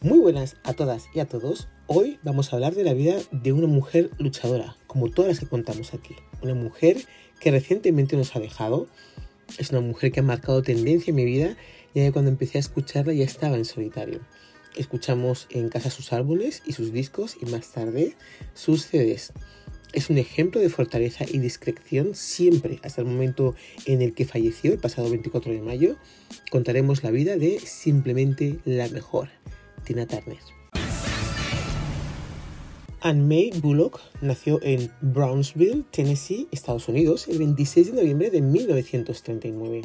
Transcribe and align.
Muy 0.00 0.20
buenas 0.20 0.54
a 0.62 0.74
todas 0.74 1.06
y 1.12 1.18
a 1.18 1.24
todos. 1.24 1.66
Hoy 1.88 2.20
vamos 2.22 2.52
a 2.52 2.56
hablar 2.56 2.76
de 2.76 2.84
la 2.84 2.94
vida 2.94 3.16
de 3.32 3.52
una 3.52 3.66
mujer 3.66 4.10
luchadora, 4.16 4.76
como 4.86 5.10
todas 5.10 5.28
las 5.28 5.40
que 5.40 5.48
contamos 5.48 5.92
aquí. 5.92 6.14
Una 6.40 6.54
mujer 6.54 6.98
que 7.40 7.50
recientemente 7.50 8.16
nos 8.16 8.36
ha 8.36 8.38
dejado. 8.38 8.86
Es 9.58 9.70
una 9.70 9.80
mujer 9.80 10.12
que 10.12 10.20
ha 10.20 10.22
marcado 10.22 10.62
tendencia 10.62 11.10
en 11.10 11.16
mi 11.16 11.24
vida, 11.24 11.56
ya 11.96 12.12
cuando 12.12 12.30
empecé 12.30 12.58
a 12.58 12.60
escucharla 12.60 13.12
ya 13.12 13.24
estaba 13.24 13.56
en 13.56 13.64
solitario. 13.64 14.20
Escuchamos 14.76 15.48
en 15.50 15.68
casa 15.68 15.90
sus 15.90 16.12
álbumes 16.12 16.62
y 16.64 16.74
sus 16.74 16.92
discos 16.92 17.36
y 17.42 17.46
más 17.46 17.72
tarde 17.72 18.14
sus 18.54 18.86
CDs. 18.86 19.32
Es 19.92 20.10
un 20.10 20.18
ejemplo 20.18 20.60
de 20.60 20.68
fortaleza 20.68 21.24
y 21.26 21.38
discreción 21.38 22.14
siempre, 22.14 22.78
hasta 22.84 23.00
el 23.00 23.08
momento 23.08 23.56
en 23.86 24.02
el 24.02 24.14
que 24.14 24.26
falleció 24.26 24.72
el 24.72 24.78
pasado 24.78 25.10
24 25.10 25.50
de 25.50 25.62
mayo. 25.62 25.96
Contaremos 26.52 27.02
la 27.02 27.10
vida 27.10 27.36
de 27.36 27.58
simplemente 27.58 28.60
la 28.64 28.88
mejor. 28.88 29.30
Tina 29.88 30.06
Turner. 30.06 30.36
Anne 33.00 33.22
May 33.22 33.50
Bullock 33.58 33.98
nació 34.20 34.60
en 34.62 34.92
Brownsville, 35.00 35.84
Tennessee, 35.90 36.46
Estados 36.52 36.88
Unidos, 36.88 37.26
el 37.26 37.38
26 37.38 37.92
de 37.92 38.02
noviembre 38.02 38.30
de 38.30 38.42
1939. 38.42 39.82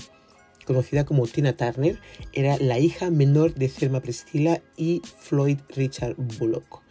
Conocida 0.67 1.05
como 1.05 1.25
Tina 1.25 1.55
Turner, 1.55 1.99
era 2.33 2.57
la 2.57 2.79
hija 2.79 3.11
menor 3.11 3.53
de 3.53 3.69
Thelma 3.69 4.01
Priscilla 4.01 4.61
y 4.75 5.01
Floyd 5.19 5.59
Richard 5.69 6.15
Bullock. 6.17 6.81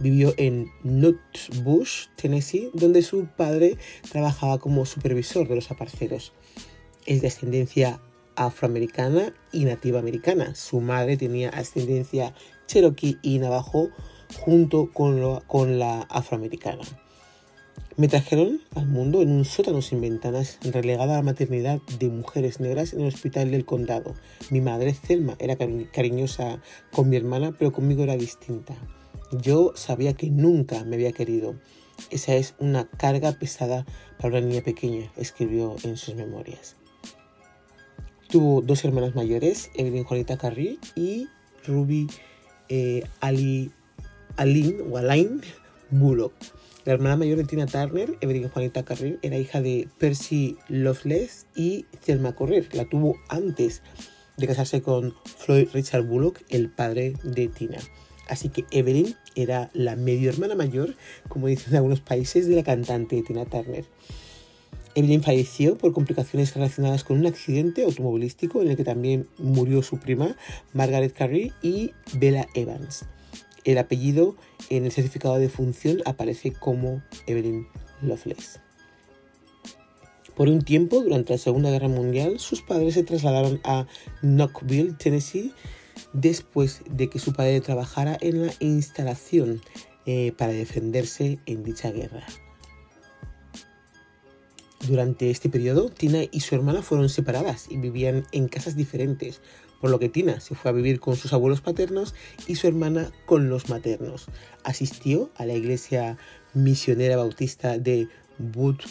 Vivió 0.00 0.32
en 0.38 0.70
Nutbush, 0.82 2.06
Tennessee, 2.16 2.70
donde 2.72 3.02
su 3.02 3.26
padre 3.26 3.76
trabajaba 4.10 4.58
como 4.58 4.86
supervisor 4.86 5.46
de 5.46 5.56
los 5.56 5.70
aparceros. 5.70 6.32
Es 7.04 7.20
de 7.20 7.28
ascendencia 7.28 8.00
afroamericana 8.36 9.34
y 9.52 9.64
nativa 9.64 9.98
americana. 9.98 10.54
Su 10.54 10.80
madre 10.80 11.16
tenía 11.16 11.50
ascendencia 11.50 12.34
cherokee 12.66 13.18
y 13.22 13.38
navajo 13.38 13.90
junto 14.38 14.90
con, 14.92 15.78
la 15.78 16.00
afroamericana. 16.02 16.82
Me 17.96 18.08
trajeron 18.08 18.60
al 18.74 18.86
mundo 18.86 19.20
en 19.20 19.30
un 19.30 19.44
sótano 19.44 19.82
sin 19.82 20.00
ventanas, 20.00 20.58
relegada 20.62 21.14
a 21.14 21.16
la 21.18 21.22
maternidad 21.22 21.80
de 21.98 22.08
mujeres 22.08 22.58
negras 22.58 22.94
en 22.94 23.00
el 23.00 23.08
hospital 23.08 23.50
del 23.50 23.66
condado. 23.66 24.14
Mi 24.50 24.60
madre, 24.60 24.94
Selma, 24.94 25.36
era 25.38 25.56
cariñosa 25.56 26.62
con 26.90 27.10
mi 27.10 27.16
hermana, 27.16 27.54
pero 27.58 27.72
conmigo 27.72 28.02
era 28.02 28.16
distinta. 28.16 28.74
Yo 29.32 29.72
sabía 29.74 30.14
que 30.14 30.30
nunca 30.30 30.84
me 30.84 30.96
había 30.96 31.12
querido. 31.12 31.56
Esa 32.10 32.34
es 32.34 32.54
una 32.58 32.88
carga 32.88 33.32
pesada 33.32 33.84
para 34.18 34.38
una 34.38 34.46
niña 34.46 34.62
pequeña, 34.62 35.12
escribió 35.16 35.76
en 35.84 35.96
sus 35.96 36.14
memorias. 36.14 36.76
Tuvo 38.28 38.62
dos 38.62 38.82
hermanas 38.84 39.14
mayores, 39.14 39.70
Evelyn 39.74 40.04
Juanita 40.04 40.38
Carri 40.38 40.78
y 40.96 41.28
Ruby 41.66 42.06
eh, 42.72 43.04
Ali, 43.20 43.70
Aline 44.36 44.80
o 44.90 44.96
Alain 44.96 45.42
Bullock. 45.90 46.32
La 46.86 46.94
hermana 46.94 47.18
mayor 47.18 47.36
de 47.36 47.44
Tina 47.44 47.66
Turner, 47.66 48.16
Evelyn 48.22 48.48
Juanita 48.48 48.82
Carrer, 48.82 49.18
era 49.20 49.36
hija 49.36 49.60
de 49.60 49.88
Percy 49.98 50.56
Loveless 50.68 51.46
y 51.54 51.84
Thelma 52.04 52.34
Correr. 52.34 52.74
La 52.74 52.86
tuvo 52.86 53.16
antes 53.28 53.82
de 54.38 54.46
casarse 54.46 54.80
con 54.80 55.14
Floyd 55.36 55.68
Richard 55.74 56.06
Bullock, 56.06 56.40
el 56.48 56.70
padre 56.70 57.12
de 57.22 57.48
Tina. 57.48 57.78
Así 58.26 58.48
que 58.48 58.64
Evelyn 58.70 59.16
era 59.34 59.70
la 59.74 59.94
medio 59.94 60.30
hermana 60.30 60.54
mayor, 60.54 60.96
como 61.28 61.48
dicen 61.48 61.72
en 61.72 61.76
algunos 61.76 62.00
países, 62.00 62.48
de 62.48 62.56
la 62.56 62.62
cantante 62.62 63.22
Tina 63.22 63.44
Turner. 63.44 63.84
Evelyn 64.94 65.22
falleció 65.22 65.76
por 65.76 65.92
complicaciones 65.92 66.54
relacionadas 66.54 67.04
con 67.04 67.18
un 67.18 67.26
accidente 67.26 67.84
automovilístico 67.84 68.60
en 68.60 68.70
el 68.70 68.76
que 68.76 68.84
también 68.84 69.26
murió 69.38 69.82
su 69.82 69.98
prima, 69.98 70.36
Margaret 70.74 71.14
Carey 71.14 71.52
y 71.62 71.92
Bella 72.14 72.46
Evans. 72.54 73.06
El 73.64 73.78
apellido 73.78 74.36
en 74.70 74.84
el 74.84 74.92
certificado 74.92 75.38
de 75.38 75.48
función 75.48 76.02
aparece 76.04 76.52
como 76.52 77.02
Evelyn 77.26 77.66
Loveless. 78.02 78.60
Por 80.34 80.48
un 80.48 80.62
tiempo, 80.62 81.02
durante 81.02 81.34
la 81.34 81.38
Segunda 81.38 81.70
Guerra 81.70 81.88
Mundial, 81.88 82.38
sus 82.38 82.62
padres 82.62 82.94
se 82.94 83.02
trasladaron 83.02 83.60
a 83.64 83.86
Knoxville, 84.22 84.94
Tennessee, 84.94 85.52
después 86.12 86.82
de 86.90 87.08
que 87.08 87.18
su 87.18 87.32
padre 87.32 87.60
trabajara 87.60 88.16
en 88.20 88.46
la 88.46 88.52
instalación 88.60 89.60
eh, 90.06 90.32
para 90.36 90.52
defenderse 90.52 91.38
en 91.46 91.62
dicha 91.62 91.90
guerra. 91.90 92.24
Durante 94.86 95.30
este 95.30 95.48
periodo, 95.48 95.90
Tina 95.90 96.22
y 96.30 96.40
su 96.40 96.56
hermana 96.56 96.82
fueron 96.82 97.08
separadas 97.08 97.66
y 97.70 97.76
vivían 97.76 98.26
en 98.32 98.48
casas 98.48 98.74
diferentes, 98.74 99.40
por 99.80 99.90
lo 99.90 100.00
que 100.00 100.08
Tina 100.08 100.40
se 100.40 100.56
fue 100.56 100.72
a 100.72 100.74
vivir 100.74 100.98
con 100.98 101.14
sus 101.14 101.32
abuelos 101.32 101.60
paternos 101.60 102.14
y 102.48 102.56
su 102.56 102.66
hermana 102.66 103.12
con 103.24 103.48
los 103.48 103.68
maternos. 103.68 104.26
Asistió 104.64 105.30
a 105.36 105.46
la 105.46 105.54
iglesia 105.54 106.18
misionera 106.52 107.16
bautista 107.16 107.78
de 107.78 108.08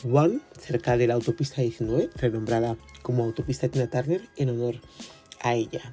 One, 0.10 0.40
cerca 0.58 0.96
de 0.96 1.08
la 1.08 1.16
autopista 1.16 1.62
19, 1.62 2.10
renombrada 2.16 2.78
como 3.02 3.26
autopista 3.26 3.68
Tina 3.68 3.90
Turner 3.90 4.22
en 4.38 4.50
honor 4.50 4.76
a 5.42 5.56
ella. 5.56 5.92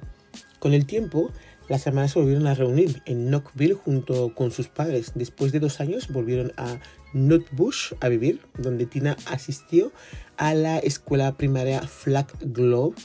Con 0.59 0.73
el 0.73 0.85
tiempo, 0.85 1.31
las 1.67 1.85
hermanas 1.85 2.11
se 2.11 2.19
volvieron 2.19 2.47
a 2.47 2.55
reunir 2.55 3.01
en 3.05 3.27
Knoxville 3.27 3.75
junto 3.75 4.33
con 4.33 4.51
sus 4.51 4.69
padres. 4.69 5.11
Después 5.15 5.51
de 5.51 5.59
dos 5.59 5.79
años 5.81 6.07
volvieron 6.07 6.51
a 6.57 6.79
Nutbush 7.13 7.93
a 7.99 8.09
vivir, 8.09 8.41
donde 8.57 8.85
Tina 8.85 9.17
asistió 9.25 9.91
a 10.37 10.53
la 10.53 10.79
escuela 10.79 11.35
primaria 11.37 11.81
Flag 11.81 12.27
Globe 12.41 12.95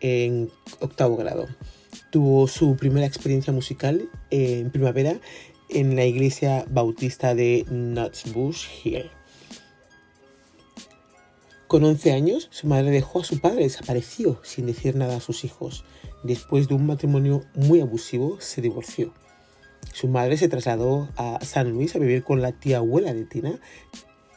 en 0.00 0.50
octavo 0.80 1.16
grado. 1.16 1.46
Tuvo 2.10 2.48
su 2.48 2.76
primera 2.76 3.06
experiencia 3.06 3.52
musical 3.52 4.08
en 4.30 4.70
primavera 4.70 5.20
en 5.68 5.96
la 5.96 6.04
iglesia 6.04 6.64
bautista 6.68 7.34
de 7.34 7.64
Nutbush 7.70 8.66
Hill. 8.84 9.10
Con 11.66 11.84
11 11.84 12.12
años, 12.12 12.48
su 12.50 12.66
madre 12.66 12.90
dejó 12.90 13.20
a 13.20 13.24
su 13.24 13.40
padre, 13.40 13.62
desapareció 13.62 14.38
sin 14.42 14.66
decir 14.66 14.94
nada 14.94 15.16
a 15.16 15.20
sus 15.20 15.44
hijos. 15.44 15.84
Después 16.22 16.68
de 16.68 16.74
un 16.74 16.86
matrimonio 16.86 17.44
muy 17.54 17.80
abusivo, 17.80 18.38
se 18.40 18.60
divorció. 18.60 19.14
Su 19.92 20.08
madre 20.08 20.38
se 20.38 20.48
trasladó 20.48 21.10
a 21.16 21.38
San 21.44 21.70
Luis 21.70 21.94
a 21.94 21.98
vivir 21.98 22.22
con 22.24 22.40
la 22.40 22.52
tía 22.52 22.78
abuela 22.78 23.12
de 23.12 23.26
Tina. 23.26 23.60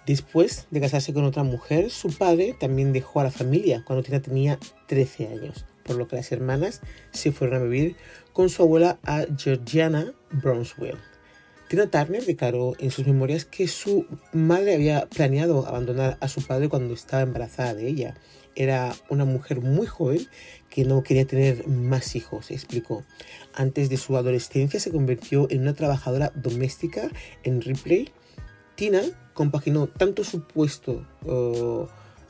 Después 0.06 0.68
de 0.70 0.82
casarse 0.82 1.14
con 1.14 1.24
otra 1.24 1.44
mujer, 1.44 1.90
su 1.92 2.10
padre 2.10 2.56
también 2.60 2.92
dejó 2.92 3.22
a 3.22 3.24
la 3.24 3.32
familia 3.32 3.84
cuando 3.86 4.04
Tina 4.04 4.22
tenía 4.22 4.60
13 4.88 5.28
años, 5.30 5.66
por 5.84 5.96
lo 5.96 6.10
que 6.10 6.18
las 6.18 6.32
hermanas 6.34 6.82
se 7.12 7.32
fueron 7.32 7.62
a 7.62 7.64
vivir 7.64 7.96
con 8.34 8.50
su 8.50 8.64
abuela 8.64 9.00
a 9.04 9.26
Georgiana 9.38 10.14
Brownsville. 10.30 11.00
Tina 11.70 11.88
Turner 11.88 12.24
declaró 12.24 12.74
en 12.78 12.92
sus 12.92 13.08
memorias 13.08 13.46
que 13.46 13.68
su 13.70 14.06
madre 14.34 14.76
había 14.76 15.08
planeado 15.08 15.66
abandonar 15.66 16.18
a 16.20 16.28
su 16.28 16.46
padre 16.46 16.70
cuando 16.70 16.94
estaba 16.94 17.24
embarazada 17.24 17.74
de 17.74 17.88
ella. 17.88 18.16
Era 18.56 18.94
una 19.10 19.26
mujer 19.26 19.62
muy 19.62 19.88
joven 19.88 20.28
que 20.76 20.84
no 20.84 21.04
quería 21.04 21.26
tener 21.26 21.70
más 21.70 22.18
hijos, 22.18 22.52
explicó. 22.52 23.06
Antes 23.54 23.88
de 23.88 23.96
su 23.96 24.18
adolescencia 24.18 24.78
se 24.78 24.92
convirtió 24.92 25.48
en 25.50 25.62
una 25.62 25.74
trabajadora 25.74 26.34
doméstica 26.36 27.10
en 27.44 27.62
Ripley. 27.62 28.12
Tina 28.76 29.02
compaginó 29.34 29.88
tanto 29.88 30.26
su 30.26 30.46
puesto 30.46 31.08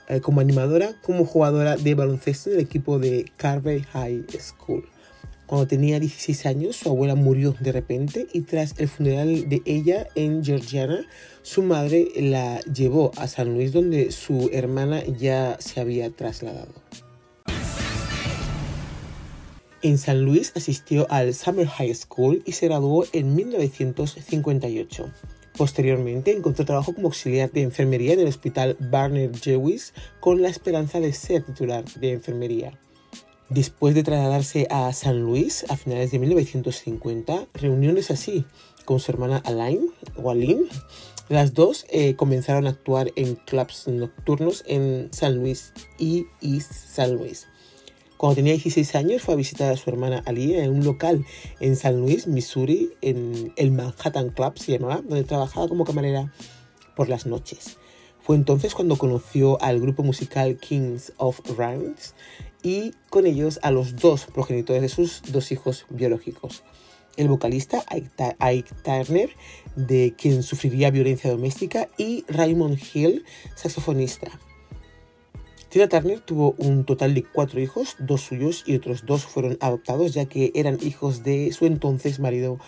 eh, 0.09 0.21
como 0.21 0.41
animadora 0.41 0.93
como 1.01 1.25
jugadora 1.25 1.75
de 1.75 1.95
baloncesto 1.95 2.51
en 2.51 2.57
el 2.57 2.61
equipo 2.61 2.99
de 2.99 3.25
Carver 3.35 3.81
High 3.81 4.27
School. 4.39 4.87
Cuando 5.47 5.65
tenía 5.65 5.99
16 5.99 6.45
años, 6.45 6.75
su 6.75 6.89
abuela 6.89 7.15
murió 7.15 7.55
de 7.59 7.71
repente 7.71 8.27
y 8.31 8.41
tras 8.41 8.75
el 8.77 8.87
funeral 8.87 9.49
de 9.49 9.63
ella 9.65 10.07
en 10.13 10.45
Georgiana, 10.45 11.07
su 11.41 11.63
madre 11.63 12.09
la 12.15 12.59
llevó 12.61 13.11
a 13.17 13.27
San 13.27 13.55
Luis 13.55 13.73
donde 13.73 14.11
su 14.11 14.51
hermana 14.53 15.03
ya 15.03 15.57
se 15.59 15.79
había 15.79 16.11
trasladado. 16.11 16.75
En 19.85 19.99
San 19.99 20.25
Luis 20.25 20.51
asistió 20.55 21.05
al 21.11 21.35
Summer 21.35 21.67
High 21.67 21.93
School 21.93 22.41
y 22.43 22.53
se 22.53 22.65
graduó 22.65 23.05
en 23.13 23.35
1958. 23.35 25.11
Posteriormente 25.55 26.35
encontró 26.35 26.65
trabajo 26.65 26.95
como 26.95 27.09
auxiliar 27.09 27.51
de 27.51 27.61
enfermería 27.61 28.13
en 28.13 28.21
el 28.21 28.27
hospital 28.27 28.77
Barner 28.79 29.37
Jewis 29.37 29.93
con 30.19 30.41
la 30.41 30.49
esperanza 30.49 30.99
de 30.99 31.13
ser 31.13 31.43
titular 31.43 31.85
de 31.85 32.13
enfermería. 32.13 32.79
Después 33.49 33.93
de 33.93 34.01
trasladarse 34.01 34.65
a 34.71 34.91
San 34.91 35.21
Luis 35.21 35.67
a 35.69 35.77
finales 35.77 36.09
de 36.09 36.17
1950, 36.17 37.45
reuniones 37.53 38.09
así 38.09 38.43
con 38.85 38.99
su 38.99 39.11
hermana 39.11 39.37
Alain 39.45 39.91
o 40.15 40.31
Aline, 40.31 40.63
las 41.29 41.53
dos 41.53 41.85
eh, 41.91 42.15
comenzaron 42.15 42.65
a 42.65 42.71
actuar 42.71 43.11
en 43.15 43.35
clubs 43.35 43.87
nocturnos 43.87 44.63
en 44.65 45.09
San 45.13 45.35
Luis 45.35 45.73
y 45.99 46.25
East 46.41 46.71
San 46.73 47.13
Luis. 47.17 47.45
Cuando 48.25 48.37
tenía 48.37 48.53
16 48.53 48.95
años 48.95 49.21
fue 49.21 49.35
a 49.35 49.37
visitar 49.37 49.71
a 49.71 49.77
su 49.77 49.87
hermana 49.87 50.23
Ali 50.25 50.55
en 50.55 50.71
un 50.71 50.83
local 50.83 51.23
en 51.59 51.75
San 51.75 52.01
Luis, 52.01 52.25
Missouri, 52.25 52.89
en 53.01 53.53
el 53.55 53.69
Manhattan 53.69 54.29
Club 54.29 54.57
se 54.57 54.71
llamaba, 54.71 55.03
donde 55.03 55.23
trabajaba 55.25 55.67
como 55.67 55.85
camarera 55.85 56.33
por 56.95 57.07
las 57.07 57.27
noches. 57.27 57.77
Fue 58.23 58.35
entonces 58.35 58.73
cuando 58.73 58.97
conoció 58.97 59.61
al 59.61 59.79
grupo 59.79 60.01
musical 60.01 60.57
Kings 60.57 61.13
of 61.17 61.39
Rhymes 61.55 62.15
y 62.63 62.93
con 63.11 63.27
ellos 63.27 63.59
a 63.61 63.69
los 63.69 63.95
dos 63.95 64.25
progenitores 64.25 64.81
de 64.81 64.89
sus 64.89 65.21
dos 65.31 65.51
hijos 65.51 65.85
biológicos. 65.91 66.63
el 67.17 67.27
vocalista 67.27 67.85
Ike 67.91 68.73
Turner, 68.83 69.29
de 69.75 70.15
quien 70.17 70.41
sufriría 70.41 70.89
violencia 70.89 71.29
doméstica, 71.29 71.89
y 71.95 72.25
Raymond 72.27 72.79
Hill, 72.91 73.23
saxofonista. 73.53 74.31
Tina 75.75 75.89
Turner 75.89 76.21
tuvo 76.21 76.55
un 76.57 76.85
total 76.85 77.13
de 77.13 77.25
cuatro 77.25 77.59
hijos, 77.59 77.97
dos 77.99 78.21
suyos 78.21 78.63
y 78.65 78.77
otros 78.77 79.05
dos 79.05 79.25
fueron 79.25 79.57
adoptados 79.59 80.13
ya 80.13 80.23
que 80.23 80.53
eran 80.55 80.77
hijos 80.81 81.21
de 81.21 81.51
su 81.51 81.65
entonces 81.65 82.17
marido 82.17 82.59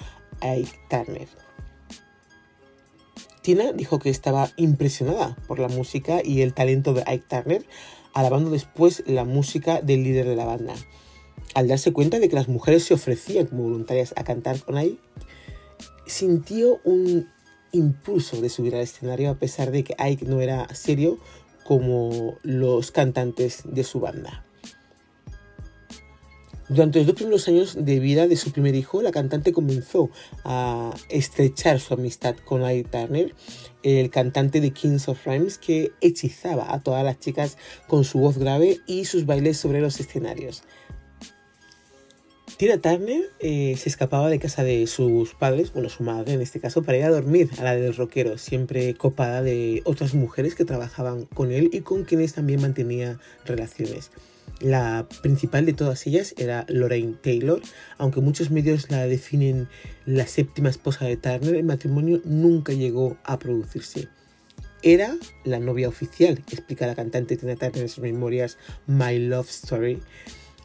Ike 0.42 0.77
Turner. 0.89 1.30
Tina 3.42 3.71
dijo 3.71 4.00
que 4.00 4.09
estaba 4.09 4.51
impresionada 4.57 5.38
por 5.48 5.59
la 5.59 5.69
música 5.69 6.19
y 6.21 6.42
el 6.42 6.54
talento 6.54 6.94
de 6.94 7.06
Ike 7.07 7.24
Turner, 7.30 7.65
alabando 8.13 8.51
después 8.51 9.04
la 9.07 9.24
música 9.24 9.80
del 9.81 10.03
líder 10.03 10.27
de 10.27 10.36
la 10.36 10.44
banda. 10.44 10.74
Al 11.53 11.69
darse 11.69 11.94
cuenta 11.94 12.19
de 12.19 12.27
que 12.27 12.36
las 12.36 12.50
mujeres 12.50 12.83
se 12.83 12.94
ofrecían 12.94 13.45
como 13.45 13.63
voluntarias 13.63 14.13
a 14.18 14.25
cantar 14.25 14.60
con 14.60 14.77
Ike, 14.77 15.00
sintió 16.07 16.81
un 16.83 17.30
impulso 17.71 18.42
de 18.42 18.50
subir 18.50 18.75
al 18.75 18.81
escenario 18.81 19.30
a 19.30 19.36
pesar 19.36 19.71
de 19.71 19.86
que 19.86 19.95
Ike 19.98 20.25
no 20.25 20.42
era 20.42 20.68
serio 20.75 21.19
como 21.67 22.37
los 22.43 22.91
cantantes 22.91 23.63
de 23.65 23.83
su 23.83 23.99
banda. 23.99 24.45
Durante 26.69 26.99
los 26.99 27.07
dos 27.07 27.15
primeros 27.15 27.47
años 27.49 27.77
de 27.77 27.99
vida 27.99 28.27
de 28.27 28.37
su 28.37 28.51
primer 28.51 28.73
hijo, 28.75 29.01
la 29.01 29.11
cantante 29.11 29.51
comenzó 29.51 30.09
a 30.45 30.93
estrechar 31.09 31.81
su 31.81 31.93
amistad 31.93 32.35
con 32.37 32.63
Ike 32.63 32.89
Turner, 32.89 33.35
el 33.83 34.09
cantante 34.09 34.61
de 34.61 34.71
Kings 34.71 35.09
of 35.09 35.25
Rhymes, 35.25 35.57
que 35.57 35.91
hechizaba 35.99 36.73
a 36.73 36.79
todas 36.79 37.03
las 37.03 37.19
chicas 37.19 37.57
con 37.87 38.05
su 38.05 38.19
voz 38.19 38.37
grave 38.37 38.79
y 38.85 39.03
sus 39.05 39.25
bailes 39.25 39.57
sobre 39.57 39.81
los 39.81 39.99
escenarios. 39.99 40.63
Tina 42.57 42.80
Turner 42.80 43.21
eh, 43.39 43.75
se 43.77 43.88
escapaba 43.88 44.30
de 44.30 44.39
casa 44.39 44.63
de 44.63 44.88
sus 44.88 45.36
padres, 45.36 45.71
bueno, 45.74 45.89
su 45.89 46.01
madre 46.01 46.33
en 46.33 46.42
este 46.42 46.59
caso, 46.59 46.81
para 46.81 46.98
ir 46.98 47.04
a 47.04 47.12
dormir 47.12 47.51
a 47.59 47.63
la 47.63 47.75
del 47.75 47.95
rockero, 47.95 48.39
siempre 48.39 48.95
copada 48.95 49.44
de 49.44 49.83
otras 49.86 50.15
mujeres 50.15 50.56
que 50.56 50.65
trabajaban 50.65 51.25
con 51.25 51.51
él 51.51 51.69
y 51.71 51.81
con 51.81 52.04
quienes 52.04 52.33
también 52.33 52.59
mantenía 52.59 53.19
relaciones. 53.45 54.09
La 54.59 55.07
principal 55.21 55.68
de 55.68 55.74
todas 55.74 56.07
ellas 56.07 56.33
era 56.36 56.65
Lorraine 56.68 57.13
Taylor, 57.21 57.62
aunque 58.00 58.21
muchos 58.21 58.50
medios 58.50 58.89
la 58.89 59.06
definen 59.06 59.69
la 60.07 60.25
séptima 60.25 60.69
esposa 60.69 61.06
de 61.06 61.15
Turner, 61.15 61.53
el 61.53 61.63
matrimonio 61.63 62.21
nunca 62.25 62.74
llegó 62.74 63.18
a 63.24 63.38
producirse. 63.38 64.07
Era 64.81 65.15
la 65.44 65.60
novia 65.60 65.89
oficial, 65.89 66.44
explica 66.51 66.88
la 66.88 66.95
cantante 66.95 67.38
Tina 67.38 67.56
Turner 67.56 67.83
en 67.83 67.89
sus 67.89 68.03
memorias 68.03 68.57
My 68.88 69.19
Love 69.19 69.50
Story, 69.50 70.01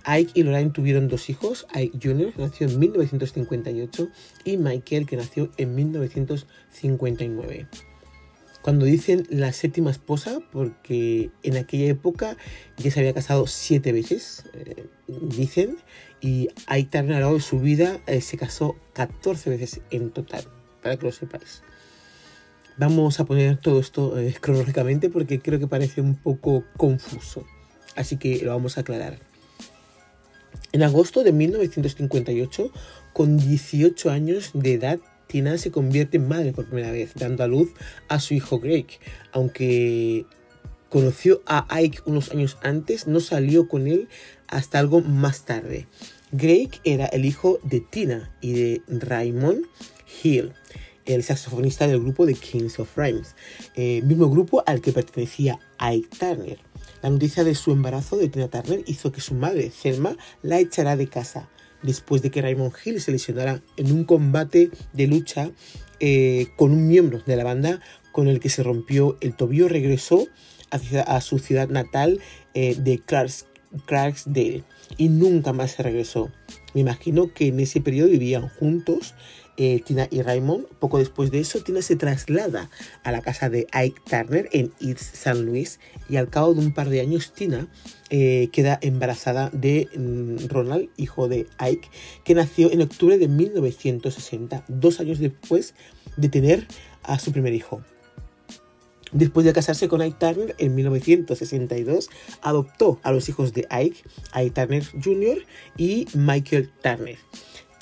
Ike 0.04 0.32
y 0.34 0.42
Lorraine 0.42 0.70
tuvieron 0.70 1.08
dos 1.08 1.30
hijos, 1.30 1.66
Ike 1.74 1.98
Jr., 2.02 2.32
que 2.32 2.42
nació 2.42 2.68
en 2.68 2.78
1958, 2.78 4.08
y 4.44 4.56
Michael, 4.56 5.06
que 5.06 5.16
nació 5.16 5.50
en 5.56 5.74
1959. 5.74 7.66
Cuando 8.62 8.86
dicen 8.86 9.26
la 9.28 9.52
séptima 9.52 9.90
esposa, 9.90 10.38
porque 10.52 11.30
en 11.42 11.56
aquella 11.56 11.86
época 11.86 12.36
ya 12.76 12.90
se 12.92 13.00
había 13.00 13.12
casado 13.12 13.48
siete 13.48 13.90
veces, 13.92 14.44
eh, 14.54 14.86
dicen, 15.08 15.78
y 16.20 16.48
Ike 16.68 16.98
a 16.98 17.02
lo 17.02 17.08
largo 17.10 17.34
de 17.34 17.40
su 17.40 17.58
vida 17.58 18.00
eh, 18.06 18.20
se 18.20 18.36
casó 18.36 18.76
14 18.92 19.50
veces 19.50 19.80
en 19.90 20.10
total, 20.10 20.44
para 20.80 20.96
que 20.96 21.06
lo 21.06 21.12
sepáis. 21.12 21.62
Vamos 22.76 23.18
a 23.18 23.24
poner 23.24 23.58
todo 23.58 23.80
esto 23.80 24.18
eh, 24.18 24.34
cronológicamente 24.40 25.10
porque 25.10 25.40
creo 25.40 25.58
que 25.58 25.66
parece 25.66 26.00
un 26.00 26.14
poco 26.14 26.64
confuso, 26.76 27.44
así 27.96 28.16
que 28.16 28.44
lo 28.44 28.52
vamos 28.52 28.78
a 28.78 28.82
aclarar. 28.82 29.31
En 30.72 30.82
agosto 30.82 31.22
de 31.22 31.32
1958, 31.32 32.70
con 33.12 33.36
18 33.36 34.10
años 34.10 34.50
de 34.54 34.74
edad, 34.74 34.98
Tina 35.26 35.56
se 35.58 35.70
convierte 35.70 36.18
en 36.18 36.28
madre 36.28 36.52
por 36.52 36.66
primera 36.66 36.90
vez, 36.90 37.12
dando 37.14 37.44
a 37.44 37.46
luz 37.46 37.70
a 38.08 38.20
su 38.20 38.34
hijo 38.34 38.58
Greg. 38.58 38.86
Aunque 39.32 40.26
conoció 40.88 41.42
a 41.46 41.66
Ike 41.74 42.00
unos 42.04 42.30
años 42.32 42.58
antes, 42.62 43.06
no 43.06 43.20
salió 43.20 43.66
con 43.68 43.86
él 43.86 44.08
hasta 44.46 44.78
algo 44.78 45.00
más 45.00 45.44
tarde. 45.44 45.86
Greg 46.32 46.70
era 46.84 47.06
el 47.06 47.24
hijo 47.24 47.58
de 47.62 47.80
Tina 47.80 48.30
y 48.40 48.52
de 48.52 48.82
Raymond 48.88 49.64
Hill, 50.22 50.52
el 51.04 51.22
saxofonista 51.22 51.86
del 51.86 52.00
grupo 52.00 52.26
de 52.26 52.34
Kings 52.34 52.78
of 52.78 52.96
Rhymes, 52.96 53.34
eh, 53.74 54.02
mismo 54.02 54.30
grupo 54.30 54.62
al 54.66 54.80
que 54.80 54.92
pertenecía 54.92 55.58
Ike 55.78 56.08
Turner. 56.18 56.58
La 57.02 57.10
noticia 57.10 57.42
de 57.42 57.56
su 57.56 57.72
embarazo 57.72 58.16
de 58.16 58.28
Tina 58.28 58.48
Turner 58.48 58.84
hizo 58.86 59.10
que 59.10 59.20
su 59.20 59.34
madre, 59.34 59.70
Selma, 59.70 60.16
la 60.42 60.60
echara 60.60 60.96
de 60.96 61.08
casa. 61.08 61.48
Después 61.82 62.22
de 62.22 62.30
que 62.30 62.40
Raymond 62.40 62.72
Hill 62.84 63.00
se 63.00 63.10
lesionara 63.10 63.60
en 63.76 63.90
un 63.90 64.04
combate 64.04 64.70
de 64.92 65.08
lucha 65.08 65.50
eh, 65.98 66.46
con 66.56 66.70
un 66.70 66.86
miembro 66.86 67.20
de 67.26 67.34
la 67.34 67.42
banda 67.42 67.80
con 68.12 68.28
el 68.28 68.38
que 68.38 68.50
se 68.50 68.62
rompió 68.62 69.16
el 69.20 69.34
tobillo, 69.34 69.68
regresó 69.68 70.28
a, 70.70 71.20
su 71.20 71.38
ciudad 71.38 71.68
natal 71.68 72.20
eh, 72.54 72.76
de 72.78 72.98
Clarks, 72.98 73.46
Clarksdale 73.84 74.64
y 74.96 75.08
nunca 75.08 75.52
más 75.52 75.72
se 75.72 75.82
regresó. 75.82 76.30
Me 76.74 76.80
imagino 76.80 77.32
que 77.32 77.48
en 77.48 77.60
ese 77.60 77.80
periodo 77.80 78.10
vivían 78.10 78.48
juntos 78.48 79.14
eh, 79.58 79.82
Tina 79.84 80.08
y 80.10 80.22
Raymond. 80.22 80.66
Poco 80.78 80.98
después 80.98 81.30
de 81.30 81.40
eso, 81.40 81.62
Tina 81.62 81.82
se 81.82 81.96
traslada 81.96 82.70
a 83.04 83.12
la 83.12 83.20
casa 83.20 83.50
de 83.50 83.66
Ike 83.72 84.00
Turner 84.08 84.48
en 84.52 84.72
East 84.80 85.14
San 85.14 85.44
Luis 85.44 85.78
y 86.08 86.16
al 86.16 86.28
cabo 86.30 86.54
de 86.54 86.60
un 86.60 86.72
par 86.72 86.88
de 86.88 87.00
años 87.00 87.32
Tina 87.32 87.68
eh, 88.10 88.48
queda 88.52 88.78
embarazada 88.80 89.50
de 89.50 89.88
mm, 89.94 90.48
Ronald, 90.48 90.88
hijo 90.96 91.28
de 91.28 91.46
Ike, 91.58 91.88
que 92.24 92.34
nació 92.34 92.72
en 92.72 92.82
octubre 92.82 93.18
de 93.18 93.28
1960, 93.28 94.64
dos 94.68 95.00
años 95.00 95.18
después 95.18 95.74
de 96.16 96.28
tener 96.28 96.66
a 97.02 97.18
su 97.18 97.32
primer 97.32 97.52
hijo. 97.52 97.82
Después 99.12 99.44
de 99.44 99.52
casarse 99.52 99.88
con 99.88 100.00
Ike 100.00 100.16
Turner 100.18 100.54
en 100.58 100.74
1962, 100.74 102.08
adoptó 102.40 102.98
a 103.02 103.12
los 103.12 103.28
hijos 103.28 103.52
de 103.52 103.66
Ike, 103.68 104.02
Ike 104.32 104.50
Turner 104.50 104.84
Jr. 105.02 105.44
y 105.76 106.06
Michael 106.14 106.70
Turner. 106.82 107.18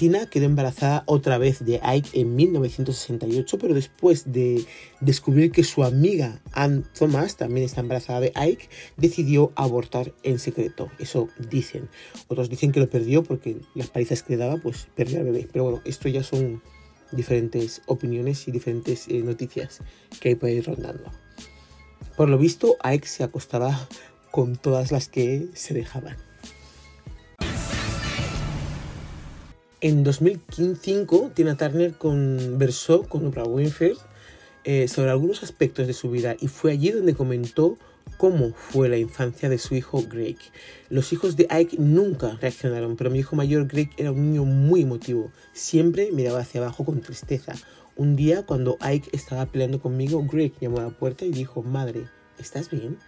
Tina 0.00 0.24
quedó 0.30 0.46
embarazada 0.46 1.02
otra 1.04 1.36
vez 1.36 1.62
de 1.62 1.78
Ike 1.82 2.18
en 2.18 2.34
1968, 2.34 3.58
pero 3.58 3.74
después 3.74 4.32
de 4.32 4.64
descubrir 5.02 5.52
que 5.52 5.62
su 5.62 5.84
amiga 5.84 6.40
Ann 6.52 6.86
Thomas 6.98 7.36
también 7.36 7.66
está 7.66 7.82
embarazada 7.82 8.20
de 8.20 8.32
Ike, 8.34 8.70
decidió 8.96 9.52
abortar 9.56 10.14
en 10.22 10.38
secreto. 10.38 10.90
Eso 10.98 11.28
dicen. 11.50 11.90
Otros 12.28 12.48
dicen 12.48 12.72
que 12.72 12.80
lo 12.80 12.88
perdió 12.88 13.22
porque 13.22 13.58
las 13.74 13.90
palizas 13.90 14.22
que 14.22 14.32
le 14.32 14.38
daba, 14.38 14.56
pues 14.56 14.88
perdió 14.96 15.18
al 15.18 15.26
bebé. 15.26 15.46
Pero 15.52 15.64
bueno, 15.64 15.82
esto 15.84 16.08
ya 16.08 16.22
son 16.22 16.62
diferentes 17.12 17.82
opiniones 17.86 18.46
y 18.48 18.52
diferentes 18.52 19.08
eh, 19.08 19.22
noticias 19.22 19.80
que 20.20 20.30
hay 20.30 20.34
por 20.34 20.48
ir 20.50 20.66
rondando. 20.66 21.10
Por 22.16 22.28
lo 22.28 22.38
visto, 22.38 22.76
Ike 22.82 23.06
se 23.06 23.24
acostaba 23.24 23.88
con 24.30 24.56
todas 24.56 24.92
las 24.92 25.08
que 25.08 25.48
se 25.54 25.74
dejaban. 25.74 26.16
En 29.80 30.04
2005, 30.04 31.32
Tina 31.34 31.56
Turner 31.56 31.94
conversó 31.94 33.04
con 33.04 33.26
Oprah 33.26 33.44
Winfrey 33.44 33.94
eh, 34.64 34.88
sobre 34.88 35.10
algunos 35.10 35.42
aspectos 35.42 35.86
de 35.86 35.94
su 35.94 36.10
vida 36.10 36.36
y 36.38 36.48
fue 36.48 36.72
allí 36.72 36.90
donde 36.90 37.14
comentó 37.14 37.78
cómo 38.20 38.52
fue 38.52 38.90
la 38.90 38.98
infancia 38.98 39.48
de 39.48 39.56
su 39.56 39.74
hijo 39.74 40.04
Greg. 40.06 40.36
Los 40.90 41.10
hijos 41.14 41.36
de 41.36 41.46
Ike 41.48 41.78
nunca 41.78 42.36
reaccionaron, 42.38 42.94
pero 42.94 43.08
mi 43.08 43.20
hijo 43.20 43.34
mayor 43.34 43.66
Greg 43.66 43.88
era 43.96 44.12
un 44.12 44.32
niño 44.32 44.44
muy 44.44 44.82
emotivo. 44.82 45.32
Siempre 45.54 46.10
miraba 46.12 46.40
hacia 46.40 46.60
abajo 46.60 46.84
con 46.84 47.00
tristeza. 47.00 47.54
Un 47.96 48.16
día, 48.16 48.44
cuando 48.44 48.76
Ike 48.80 49.08
estaba 49.14 49.46
peleando 49.46 49.80
conmigo, 49.80 50.22
Greg 50.30 50.52
llamó 50.60 50.80
a 50.80 50.82
la 50.82 50.90
puerta 50.90 51.24
y 51.24 51.30
dijo, 51.30 51.62
Madre, 51.62 52.08
¿estás 52.38 52.68
bien? 52.68 52.98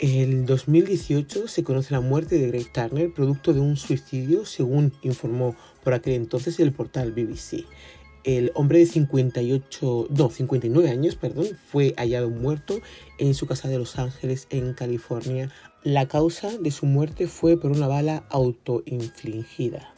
En 0.00 0.44
2018 0.44 1.46
se 1.46 1.62
conoce 1.62 1.94
la 1.94 2.00
muerte 2.00 2.36
de 2.36 2.48
Greg 2.48 2.72
Turner, 2.72 3.12
producto 3.12 3.54
de 3.54 3.60
un 3.60 3.76
suicidio, 3.76 4.44
según 4.44 4.92
informó 5.02 5.54
por 5.84 5.94
aquel 5.94 6.14
entonces 6.14 6.58
el 6.58 6.72
portal 6.72 7.12
BBC. 7.12 7.64
El 8.24 8.52
hombre 8.54 8.80
de 8.80 8.86
58, 8.86 10.08
no, 10.10 10.30
59 10.30 10.90
años, 10.90 11.16
perdón, 11.16 11.46
fue 11.70 11.94
hallado 11.96 12.30
muerto 12.30 12.80
en 13.18 13.34
su 13.34 13.46
casa 13.46 13.68
de 13.68 13.78
Los 13.78 13.98
Ángeles, 13.98 14.46
en 14.50 14.74
California. 14.74 15.50
La 15.84 16.08
causa 16.08 16.58
de 16.58 16.70
su 16.70 16.86
muerte 16.86 17.26
fue 17.26 17.58
por 17.58 17.70
una 17.70 17.86
bala 17.86 18.24
autoinfligida. 18.30 19.94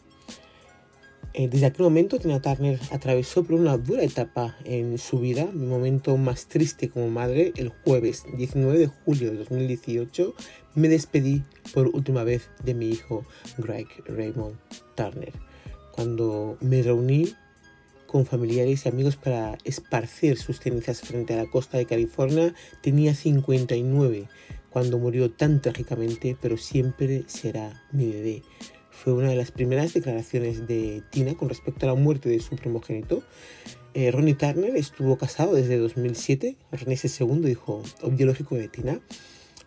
Eh, 1.32 1.48
desde 1.48 1.66
aquel 1.66 1.84
momento, 1.84 2.18
Tina 2.18 2.42
Turner 2.42 2.80
atravesó 2.90 3.44
por 3.44 3.54
una 3.54 3.76
dura 3.78 4.02
etapa 4.02 4.56
en 4.64 4.98
su 4.98 5.20
vida. 5.20 5.46
Mi 5.52 5.66
momento 5.66 6.16
más 6.16 6.46
triste 6.46 6.90
como 6.90 7.08
madre, 7.08 7.52
el 7.56 7.68
jueves 7.68 8.24
19 8.36 8.78
de 8.78 8.86
julio 8.88 9.30
de 9.30 9.38
2018, 9.38 10.34
me 10.74 10.88
despedí 10.88 11.44
por 11.72 11.86
última 11.86 12.24
vez 12.24 12.50
de 12.64 12.74
mi 12.74 12.88
hijo 12.90 13.24
Greg 13.58 13.86
Raymond 14.06 14.56
Turner. 14.96 15.32
Cuando 15.92 16.58
me 16.60 16.82
reuní 16.82 17.32
con 18.10 18.26
familiares 18.26 18.84
y 18.84 18.88
amigos 18.88 19.16
para 19.16 19.56
esparcir 19.64 20.36
sus 20.36 20.58
cenizas 20.58 21.00
frente 21.00 21.34
a 21.34 21.36
la 21.36 21.50
costa 21.50 21.78
de 21.78 21.86
California, 21.86 22.54
tenía 22.82 23.14
59 23.14 24.28
cuando 24.70 24.98
murió 24.98 25.30
tan 25.30 25.62
trágicamente, 25.62 26.36
pero 26.40 26.56
siempre 26.56 27.24
será 27.26 27.84
mi 27.92 28.10
bebé 28.10 28.42
fue 29.00 29.14
una 29.14 29.30
de 29.30 29.36
las 29.36 29.50
primeras 29.50 29.94
declaraciones 29.94 30.66
de 30.66 31.02
Tina 31.10 31.34
con 31.34 31.48
respecto 31.48 31.86
a 31.86 31.88
la 31.88 31.94
muerte 31.94 32.28
de 32.28 32.38
su 32.38 32.54
primogénito. 32.56 33.22
Eh, 33.94 34.10
Ronnie 34.10 34.34
Turner 34.34 34.76
estuvo 34.76 35.16
casado 35.16 35.54
desde 35.54 35.78
2007. 35.78 36.56
Ronnie 36.70 36.94
es 36.94 37.04
el 37.04 37.10
segundo 37.10 37.48
hijo 37.48 37.82
biológico 38.12 38.56
de 38.56 38.68
Tina. 38.68 39.00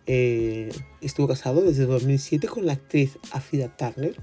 Eh, 0.06 0.70
estuvo 1.00 1.28
casado 1.28 1.62
desde 1.62 1.86
2007 1.86 2.46
con 2.48 2.66
la 2.66 2.74
actriz 2.74 3.18
Afida 3.32 3.74
Turner. 3.76 4.14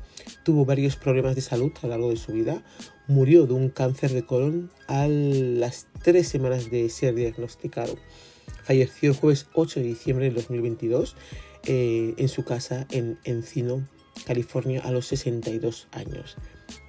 Tuvo 0.44 0.66
varios 0.66 0.96
problemas 0.96 1.36
de 1.36 1.42
salud 1.42 1.72
a 1.82 1.88
lo 1.88 1.90
largo 1.90 2.10
de 2.10 2.18
su 2.18 2.34
vida. 2.34 2.64
Murió 3.08 3.48
de 3.48 3.54
un 3.54 3.70
cáncer 3.70 4.12
de 4.12 4.26
colon 4.26 4.72
a 4.88 5.08
las 5.08 5.88
tres 6.04 6.28
semanas 6.28 6.70
de 6.70 6.90
ser 6.90 7.16
diagnosticado. 7.16 7.98
Falleció 8.64 9.12
el 9.12 9.18
jueves 9.18 9.48
8 9.54 9.80
de 9.80 9.86
diciembre 9.88 10.30
de 10.30 10.36
2022 10.36 11.16
eh, 11.66 12.14
en 12.18 12.30
su 12.30 12.44
casa 12.44 12.88
en 12.92 13.18
Encino, 13.24 13.88
California, 14.26 14.82
a 14.82 14.92
los 14.92 15.08
62 15.08 15.88
años. 15.92 16.38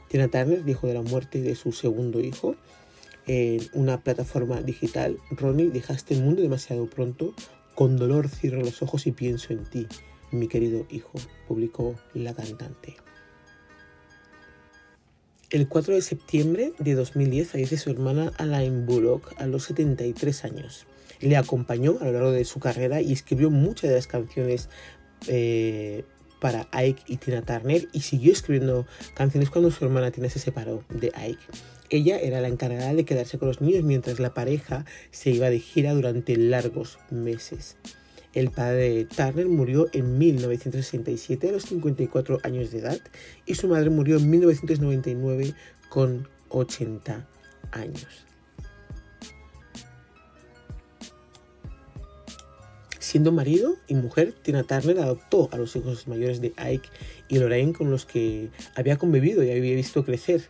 Tina 0.08 0.28
Turner 0.28 0.64
dijo 0.64 0.86
de 0.86 0.94
la 0.94 1.02
muerte 1.02 1.40
de 1.40 1.54
su 1.54 1.72
segundo 1.72 2.20
hijo 2.20 2.56
en 3.26 3.60
una 3.72 4.02
plataforma 4.02 4.60
digital. 4.60 5.18
Ronnie, 5.30 5.70
dejaste 5.70 6.14
el 6.14 6.22
mundo 6.22 6.42
demasiado 6.42 6.86
pronto. 6.86 7.34
Con 7.74 7.96
dolor 7.96 8.28
cierro 8.28 8.60
los 8.60 8.82
ojos 8.82 9.06
y 9.06 9.12
pienso 9.12 9.52
en 9.52 9.64
ti, 9.64 9.86
mi 10.30 10.48
querido 10.48 10.86
hijo, 10.90 11.12
publicó 11.48 11.94
la 12.14 12.34
cantante. 12.34 12.96
El 15.50 15.68
4 15.68 15.94
de 15.94 16.02
septiembre 16.02 16.72
de 16.78 16.94
2010 16.94 17.48
fallece 17.48 17.76
su 17.76 17.90
hermana 17.90 18.32
Alain 18.38 18.86
Bullock 18.86 19.34
a 19.38 19.46
los 19.46 19.64
73 19.64 20.44
años. 20.44 20.86
Le 21.20 21.36
acompañó 21.36 21.98
a 22.00 22.06
lo 22.06 22.12
largo 22.12 22.32
de 22.32 22.44
su 22.44 22.58
carrera 22.58 23.02
y 23.02 23.12
escribió 23.12 23.50
muchas 23.50 23.90
de 23.90 23.96
las 23.96 24.06
canciones 24.06 24.70
eh, 25.28 26.04
para 26.40 26.68
Ike 26.72 27.02
y 27.06 27.18
Tina 27.18 27.42
Turner 27.42 27.86
y 27.92 28.00
siguió 28.00 28.32
escribiendo 28.32 28.86
canciones 29.14 29.50
cuando 29.50 29.70
su 29.70 29.84
hermana 29.84 30.10
Tina 30.10 30.28
se 30.28 30.38
separó 30.38 30.84
de 30.88 31.12
Ike. 31.14 31.44
Ella 31.92 32.18
era 32.18 32.40
la 32.40 32.48
encargada 32.48 32.94
de 32.94 33.04
quedarse 33.04 33.38
con 33.38 33.48
los 33.48 33.60
niños 33.60 33.84
mientras 33.84 34.18
la 34.18 34.32
pareja 34.32 34.86
se 35.10 35.28
iba 35.28 35.50
de 35.50 35.58
gira 35.58 35.92
durante 35.92 36.34
largos 36.38 36.98
meses. 37.10 37.76
El 38.32 38.50
padre 38.50 38.94
de 38.94 39.04
Turner 39.04 39.46
murió 39.46 39.88
en 39.92 40.16
1967 40.16 41.50
a 41.50 41.52
los 41.52 41.64
54 41.64 42.38
años 42.44 42.70
de 42.70 42.78
edad 42.78 42.98
y 43.44 43.56
su 43.56 43.68
madre 43.68 43.90
murió 43.90 44.16
en 44.16 44.30
1999 44.30 45.52
con 45.90 46.26
80 46.48 47.28
años. 47.72 48.26
Siendo 52.98 53.32
marido 53.32 53.76
y 53.86 53.94
mujer, 53.94 54.32
Tina 54.42 54.62
Turner 54.62 54.98
adoptó 54.98 55.50
a 55.52 55.58
los 55.58 55.76
hijos 55.76 56.08
mayores 56.08 56.40
de 56.40 56.54
Ike 56.56 56.88
y 57.32 57.38
Lorraine 57.38 57.72
con 57.72 57.90
los 57.90 58.04
que 58.04 58.50
había 58.74 58.98
convivido 58.98 59.42
y 59.42 59.50
había 59.50 59.74
visto 59.74 60.04
crecer. 60.04 60.42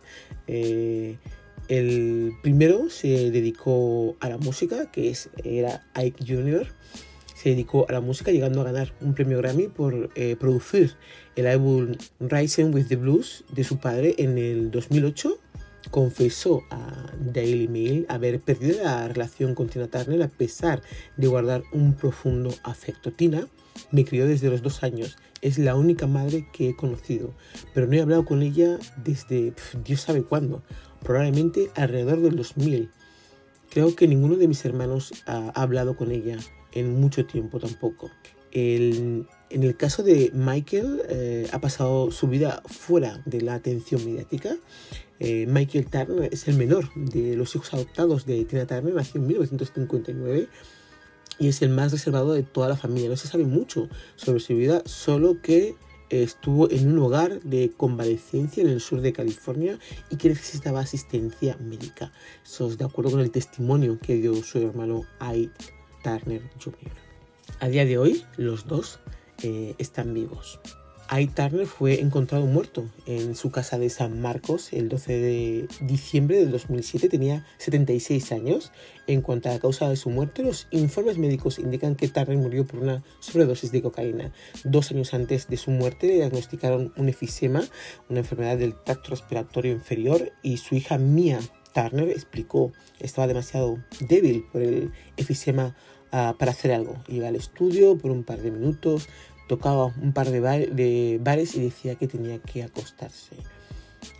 Eh, 0.47 1.15
el 1.69 2.33
primero 2.43 2.89
se 2.89 3.31
dedicó 3.31 4.17
a 4.19 4.27
la 4.27 4.37
música, 4.37 4.91
que 4.91 5.09
es, 5.09 5.29
era 5.45 5.87
Ike 5.93 6.25
Jr., 6.27 6.67
se 7.35 7.49
dedicó 7.49 7.85
a 7.87 7.93
la 7.93 8.01
música 8.01 8.31
llegando 8.31 8.59
a 8.59 8.65
ganar 8.65 8.93
un 8.99 9.13
premio 9.13 9.37
Grammy 9.37 9.69
por 9.69 10.09
eh, 10.15 10.35
producir 10.37 10.95
el 11.37 11.47
álbum 11.47 11.93
Rising 12.19 12.73
with 12.73 12.87
the 12.87 12.97
Blues 12.97 13.45
de 13.49 13.63
su 13.63 13.77
padre 13.77 14.15
en 14.17 14.37
el 14.37 14.69
2008. 14.69 15.39
Confesó 15.93 16.63
a 16.71 17.11
Daily 17.19 17.67
Mail 17.67 18.07
haber 18.09 18.41
perdido 18.41 18.83
la 18.83 19.07
relación 19.07 19.53
con 19.53 19.69
Tina 19.69 19.85
Turner 19.85 20.23
a 20.23 20.27
pesar 20.27 20.81
de 21.17 21.27
guardar 21.27 21.61
un 21.71 21.93
profundo 21.93 22.51
afecto. 22.63 23.13
Tina 23.13 23.47
me 23.91 24.03
crió 24.03 24.25
desde 24.25 24.49
los 24.49 24.63
dos 24.63 24.81
años. 24.81 25.17
Es 25.41 25.59
la 25.59 25.75
única 25.75 26.07
madre 26.07 26.47
que 26.51 26.69
he 26.69 26.75
conocido, 26.75 27.35
pero 27.75 27.85
no 27.85 27.93
he 27.93 28.01
hablado 28.01 28.25
con 28.25 28.41
ella 28.41 28.79
desde 29.03 29.53
Dios 29.85 30.01
sabe 30.01 30.23
cuándo, 30.23 30.63
probablemente 31.03 31.69
alrededor 31.75 32.21
del 32.21 32.37
2000. 32.37 32.89
Creo 33.69 33.95
que 33.95 34.07
ninguno 34.07 34.35
de 34.35 34.47
mis 34.47 34.65
hermanos 34.65 35.13
ha 35.27 35.49
hablado 35.49 35.95
con 35.95 36.09
ella 36.09 36.39
en 36.71 36.99
mucho 36.99 37.27
tiempo 37.27 37.59
tampoco. 37.59 38.09
En 38.53 39.63
el 39.63 39.75
caso 39.75 40.03
de 40.03 40.31
Michael, 40.33 41.01
eh, 41.09 41.47
ha 41.51 41.59
pasado 41.59 42.11
su 42.11 42.27
vida 42.27 42.61
fuera 42.67 43.21
de 43.25 43.41
la 43.41 43.55
atención 43.55 44.05
mediática. 44.05 44.55
Eh, 45.19 45.45
Michael 45.47 45.87
Turner 45.87 46.29
es 46.31 46.47
el 46.47 46.57
menor 46.57 46.93
de 46.95 47.35
los 47.35 47.55
hijos 47.55 47.73
adoptados 47.73 48.25
de 48.25 48.45
Tina 48.45 48.67
Turner, 48.67 48.93
nació 48.93 49.21
en 49.21 49.27
1959 49.27 50.49
y 51.39 51.47
es 51.47 51.61
el 51.63 51.69
más 51.69 51.91
reservado 51.91 52.33
de 52.33 52.43
toda 52.43 52.69
la 52.69 52.77
familia. 52.77 53.09
No 53.09 53.17
se 53.17 53.27
sabe 53.27 53.45
mucho 53.45 53.89
sobre 54.15 54.39
su 54.39 54.55
vida, 54.55 54.83
solo 54.85 55.41
que 55.41 55.75
estuvo 56.09 56.69
en 56.69 56.91
un 56.91 56.99
hogar 56.99 57.41
de 57.41 57.71
convalecencia 57.75 58.61
en 58.61 58.69
el 58.69 58.81
sur 58.81 59.01
de 59.01 59.13
California 59.13 59.79
y 60.11 60.17
que 60.17 60.29
necesitaba 60.29 60.81
asistencia 60.81 61.57
médica. 61.57 62.11
Eso 62.45 62.67
es 62.67 62.77
de 62.77 62.85
acuerdo 62.85 63.11
con 63.11 63.19
el 63.19 63.31
testimonio 63.31 63.97
que 63.99 64.17
dio 64.17 64.35
su 64.43 64.59
hermano 64.59 65.01
Ike 65.19 65.73
Turner 66.03 66.43
Jr. 66.63 67.02
A 67.59 67.69
día 67.69 67.85
de 67.85 67.97
hoy, 67.97 68.23
los 68.37 68.67
dos 68.67 68.99
eh, 69.41 69.75
están 69.77 70.13
vivos. 70.13 70.59
Ike 71.09 71.33
Turner 71.35 71.67
fue 71.67 72.01
encontrado 72.01 72.45
muerto 72.45 72.89
en 73.05 73.35
su 73.35 73.51
casa 73.51 73.77
de 73.77 73.89
San 73.89 74.21
Marcos 74.21 74.73
el 74.73 74.89
12 74.89 75.13
de 75.13 75.67
diciembre 75.81 76.37
del 76.39 76.51
2007. 76.51 77.09
Tenía 77.09 77.45
76 77.57 78.31
años. 78.31 78.71
En 79.05 79.21
cuanto 79.21 79.49
a 79.49 79.53
la 79.53 79.59
causa 79.59 79.89
de 79.89 79.95
su 79.95 80.09
muerte, 80.09 80.43
los 80.43 80.67
informes 80.71 81.17
médicos 81.17 81.59
indican 81.59 81.95
que 81.95 82.07
Turner 82.07 82.37
murió 82.37 82.65
por 82.65 82.79
una 82.79 83.03
sobredosis 83.19 83.71
de 83.71 83.81
cocaína. 83.81 84.31
Dos 84.63 84.91
años 84.91 85.13
antes 85.13 85.47
de 85.47 85.57
su 85.57 85.71
muerte 85.71 86.07
le 86.07 86.15
diagnosticaron 86.15 86.93
un 86.97 87.09
efisema, 87.09 87.63
una 88.09 88.19
enfermedad 88.19 88.57
del 88.57 88.73
tracto 88.73 89.11
respiratorio 89.11 89.73
inferior, 89.73 90.31
y 90.41 90.57
su 90.57 90.75
hija 90.75 90.97
Mia 90.97 91.39
Turner 91.73 92.09
explicó 92.09 92.71
estaba 92.99 93.27
demasiado 93.27 93.77
débil 93.99 94.45
por 94.51 94.61
el 94.61 94.91
efisema 95.17 95.75
para 96.13 96.51
hacer 96.51 96.71
algo. 96.71 96.95
Iba 97.07 97.27
al 97.27 97.35
estudio 97.35 97.97
por 97.97 98.11
un 98.11 98.23
par 98.23 98.39
de 98.39 98.51
minutos, 98.51 99.09
tocaba 99.47 99.85
un 99.85 100.13
par 100.13 100.29
de, 100.29 100.41
de 100.67 101.19
bares 101.21 101.55
y 101.55 101.61
decía 101.61 101.95
que 101.95 102.07
tenía 102.07 102.37
que 102.37 102.61
acostarse. 102.61 103.35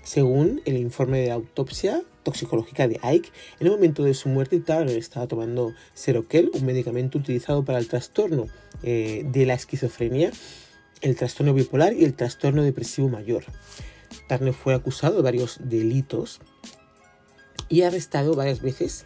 Según 0.03 0.61
el 0.65 0.77
informe 0.77 1.19
de 1.19 1.31
autopsia 1.31 2.01
toxicológica 2.23 2.87
de 2.87 2.99
Ike, 3.03 3.29
en 3.59 3.67
el 3.67 3.73
momento 3.73 4.03
de 4.03 4.15
su 4.15 4.29
muerte 4.29 4.59
Turner 4.59 4.97
estaba 4.97 5.27
tomando 5.27 5.73
Seroquel, 5.93 6.49
un 6.53 6.65
medicamento 6.65 7.19
utilizado 7.19 7.63
para 7.63 7.77
el 7.77 7.87
trastorno 7.87 8.47
eh, 8.81 9.23
de 9.25 9.45
la 9.45 9.53
esquizofrenia, 9.53 10.31
el 11.01 11.15
trastorno 11.15 11.53
bipolar 11.53 11.93
y 11.93 12.05
el 12.05 12.15
trastorno 12.15 12.63
depresivo 12.63 13.07
mayor. 13.07 13.43
Turner 14.27 14.53
fue 14.53 14.73
acusado 14.73 15.17
de 15.17 15.21
varios 15.21 15.59
delitos 15.63 16.39
y 17.69 17.83
arrestado 17.83 18.33
varias 18.35 18.61
veces 18.61 19.05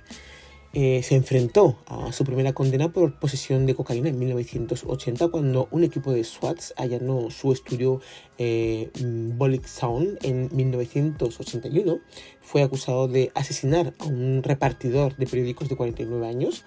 eh, 0.80 1.02
se 1.02 1.16
enfrentó 1.16 1.76
a 1.88 2.12
su 2.12 2.24
primera 2.24 2.54
condena 2.54 2.94
por 2.94 3.18
posesión 3.18 3.66
de 3.66 3.74
cocaína 3.74 4.10
en 4.10 4.20
1980 4.20 5.30
cuando 5.30 5.68
un 5.72 5.84
equipo 5.84 6.12
de 6.12 6.24
SWATs 6.24 6.76
allanó 6.78 7.32
su 7.32 7.52
estudio 7.52 8.00
eh, 8.38 8.92
Sound 9.66 10.20
en 10.22 10.56
1981. 10.56 12.00
Fue 12.42 12.62
acusado 12.62 13.08
de 13.08 13.32
asesinar 13.34 13.96
a 13.98 14.06
un 14.06 14.44
repartidor 14.44 15.18
de 15.18 15.26
periódicos 15.26 15.68
de 15.68 15.78
49 15.78 16.28
años. 16.28 16.64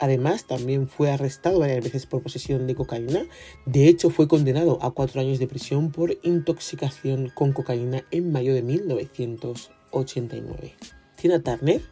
Además, 0.00 0.48
también 0.48 0.88
fue 0.88 1.12
arrestado 1.12 1.60
varias 1.60 1.84
veces 1.84 2.06
por 2.06 2.24
posesión 2.24 2.66
de 2.66 2.74
cocaína. 2.74 3.24
De 3.66 3.86
hecho, 3.86 4.10
fue 4.10 4.26
condenado 4.26 4.80
a 4.82 4.90
cuatro 4.90 5.20
años 5.20 5.38
de 5.38 5.46
prisión 5.46 5.92
por 5.92 6.18
intoxicación 6.24 7.30
con 7.32 7.52
cocaína 7.52 8.04
en 8.10 8.32
mayo 8.32 8.52
de 8.52 8.62
1989. 8.62 10.74
Tina 11.14 11.40
Turner 11.40 11.82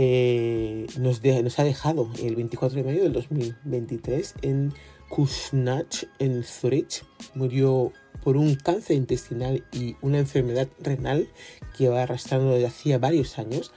eh, 0.00 0.86
nos, 0.96 1.58
ha 1.58 1.64
dejado 1.64 2.08
el 2.22 2.36
24 2.36 2.76
de 2.76 2.84
mayo 2.84 3.02
del 3.02 3.12
2023 3.12 4.34
en 4.42 4.72
Kusnach, 5.08 6.04
en 6.20 6.44
Zurich. 6.44 7.04
Murió 7.34 7.92
por 8.22 8.36
un 8.36 8.54
cáncer 8.54 8.96
intestinal 8.96 9.64
y 9.72 9.96
una 10.00 10.20
enfermedad 10.20 10.68
renal 10.78 11.28
que 11.76 11.88
va 11.88 12.04
arrastrando 12.04 12.52
desde 12.52 12.68
hacía 12.68 12.98
varios 12.98 13.40
años, 13.40 13.72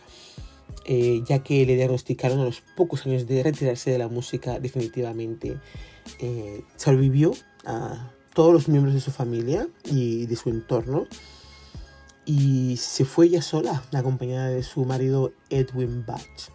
eh, 0.85 1.23
ya 1.27 1.39
que 1.39 1.65
le 1.65 1.75
diagnosticaron 1.75 2.39
a 2.39 2.45
los 2.45 2.61
pocos 2.77 3.07
años 3.07 3.25
de 3.25 3.41
retirarse 3.41 3.89
de 3.89 3.97
la 3.97 4.07
música 4.07 4.59
definitivamente. 4.59 5.57
Eh, 6.19 6.61
sobrevivió 6.75 7.33
a 7.65 8.11
todos 8.35 8.53
los 8.53 8.67
miembros 8.67 8.93
de 8.93 9.01
su 9.01 9.09
familia 9.09 9.67
y 9.85 10.27
de 10.27 10.35
su 10.35 10.49
entorno 10.49 11.07
y 12.25 12.77
se 12.77 13.05
fue 13.05 13.25
ella 13.25 13.41
sola, 13.41 13.83
acompañada 13.93 14.49
de 14.49 14.63
su 14.63 14.85
marido 14.85 15.33
Edwin 15.49 16.05
Batch, 16.05 16.49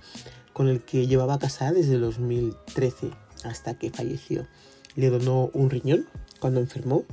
con 0.52 0.68
el 0.68 0.82
que 0.82 1.06
llevaba 1.06 1.38
casada 1.38 1.72
desde 1.72 1.98
2013 1.98 3.10
hasta 3.44 3.78
que 3.78 3.90
falleció. 3.90 4.46
Le 4.94 5.10
donó 5.10 5.50
un 5.52 5.70
riñón 5.70 6.06
cuando 6.40 6.60
enfermó. 6.60 7.04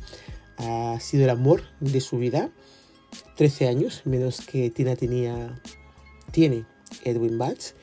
Ha 0.57 0.99
sido 0.99 1.23
el 1.23 1.29
amor 1.29 1.63
de 1.79 1.99
su 1.99 2.17
vida. 2.17 2.51
13 3.35 3.67
años 3.67 4.01
menos 4.05 4.41
que 4.41 4.69
Tina 4.69 4.95
tenía, 4.95 5.61
tiene 6.31 6.65
Edwin 7.03 7.37
Batch. 7.37 7.73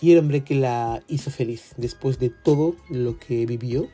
Y 0.00 0.12
el 0.12 0.18
hombre 0.18 0.44
que 0.44 0.54
la 0.54 1.02
hizo 1.08 1.30
feliz 1.30 1.72
después 1.76 2.18
de 2.18 2.30
todo 2.30 2.76
lo 2.88 3.18
que 3.18 3.46
vivió 3.46 3.88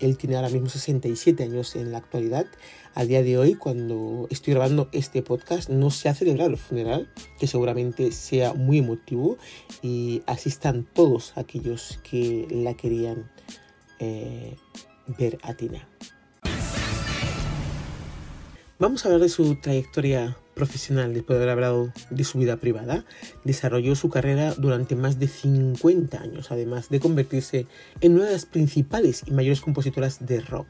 Él 0.00 0.18
tiene 0.18 0.36
ahora 0.36 0.48
mismo 0.48 0.68
67 0.68 1.42
años 1.42 1.76
en 1.76 1.92
la 1.92 1.98
actualidad. 1.98 2.46
A 2.94 3.04
día 3.04 3.22
de 3.22 3.38
hoy, 3.38 3.54
cuando 3.54 4.26
estoy 4.30 4.54
grabando 4.54 4.88
este 4.92 5.22
podcast, 5.22 5.68
no 5.68 5.90
se 5.90 6.08
ha 6.08 6.14
celebrado 6.14 6.50
el 6.50 6.56
funeral, 6.56 7.12
que 7.38 7.46
seguramente 7.46 8.12
sea 8.12 8.54
muy 8.54 8.78
emotivo 8.78 9.38
y 9.82 10.22
asistan 10.26 10.86
todos 10.92 11.36
aquellos 11.36 11.98
que 12.08 12.46
la 12.50 12.74
querían 12.74 13.30
eh, 13.98 14.56
ver 15.18 15.38
a 15.42 15.54
Tina. 15.54 15.88
Vamos 18.78 19.04
a 19.04 19.08
hablar 19.08 19.22
de 19.22 19.28
su 19.30 19.56
trayectoria 19.56 20.36
profesional 20.56 21.12
después 21.12 21.38
de 21.38 21.44
haber 21.44 21.52
hablado 21.52 21.92
de 22.10 22.24
su 22.24 22.38
vida 22.38 22.56
privada. 22.56 23.04
Desarrolló 23.44 23.94
su 23.94 24.08
carrera 24.08 24.54
durante 24.56 24.96
más 24.96 25.20
de 25.20 25.28
50 25.28 26.18
años, 26.18 26.50
además 26.50 26.88
de 26.88 26.98
convertirse 26.98 27.66
en 28.00 28.14
una 28.14 28.24
de 28.24 28.32
las 28.32 28.46
principales 28.46 29.22
y 29.26 29.30
mayores 29.32 29.60
compositoras 29.60 30.26
de 30.26 30.40
rock. 30.40 30.66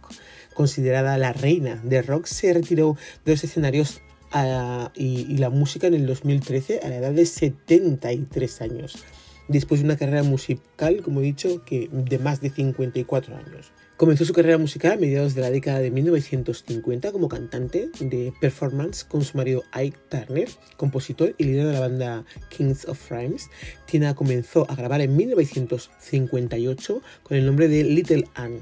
Considerada 0.55 1.17
la 1.17 1.33
reina 1.33 1.81
de 1.85 2.03
rock, 2.03 2.27
se 2.27 2.53
retiró 2.53 2.97
de 3.25 3.33
los 3.33 3.45
escenarios 3.45 4.03
ah, 4.33 4.91
y, 4.97 5.21
y 5.33 5.39
la 5.39 5.51
música 5.51 5.87
en 5.87 5.95
el 5.95 6.07
2013 6.07 6.81
a 6.83 6.89
la 6.89 6.97
edad 6.97 7.13
de 7.13 7.25
73 7.25 8.61
años, 8.63 9.05
después 9.47 9.81
de 9.81 9.87
una 9.87 9.97
carrera 9.97 10.25
musical, 10.25 11.01
como 11.03 11.21
he 11.21 11.25
dicho, 11.25 11.65
que 11.65 11.89
de 11.93 12.19
más 12.19 12.41
de 12.41 12.51
54 12.51 13.37
años. 13.37 13.71
Comenzó 13.97 14.27
su 14.27 14.35
carrera 14.35 14.59
musical 14.59 14.93
a 14.93 14.97
mediados 14.97 15.35
de 15.35 15.41
la 15.41 15.51
década 15.51 15.79
de 15.79 15.91
1950 15.91 17.13
como 17.13 17.31
cantante 17.31 17.89
de 17.99 18.31
performance 18.43 19.05
con 19.05 19.25
su 19.25 19.39
marido 19.39 19.63
Ike 19.73 19.97
Turner, 20.11 20.51
compositor 20.77 21.35
y 21.39 21.45
líder 21.45 21.69
de 21.69 21.73
la 21.73 21.81
banda 21.81 22.25
Kings 22.51 22.87
of 22.89 23.11
Rhymes. 23.11 23.49
Tina 23.87 24.15
comenzó 24.15 24.71
a 24.71 24.75
grabar 24.75 25.01
en 25.01 25.17
1958 25.17 27.03
con 27.23 27.39
el 27.39 27.47
nombre 27.47 27.69
de 27.69 27.85
Little 27.85 28.29
Anne. 28.35 28.61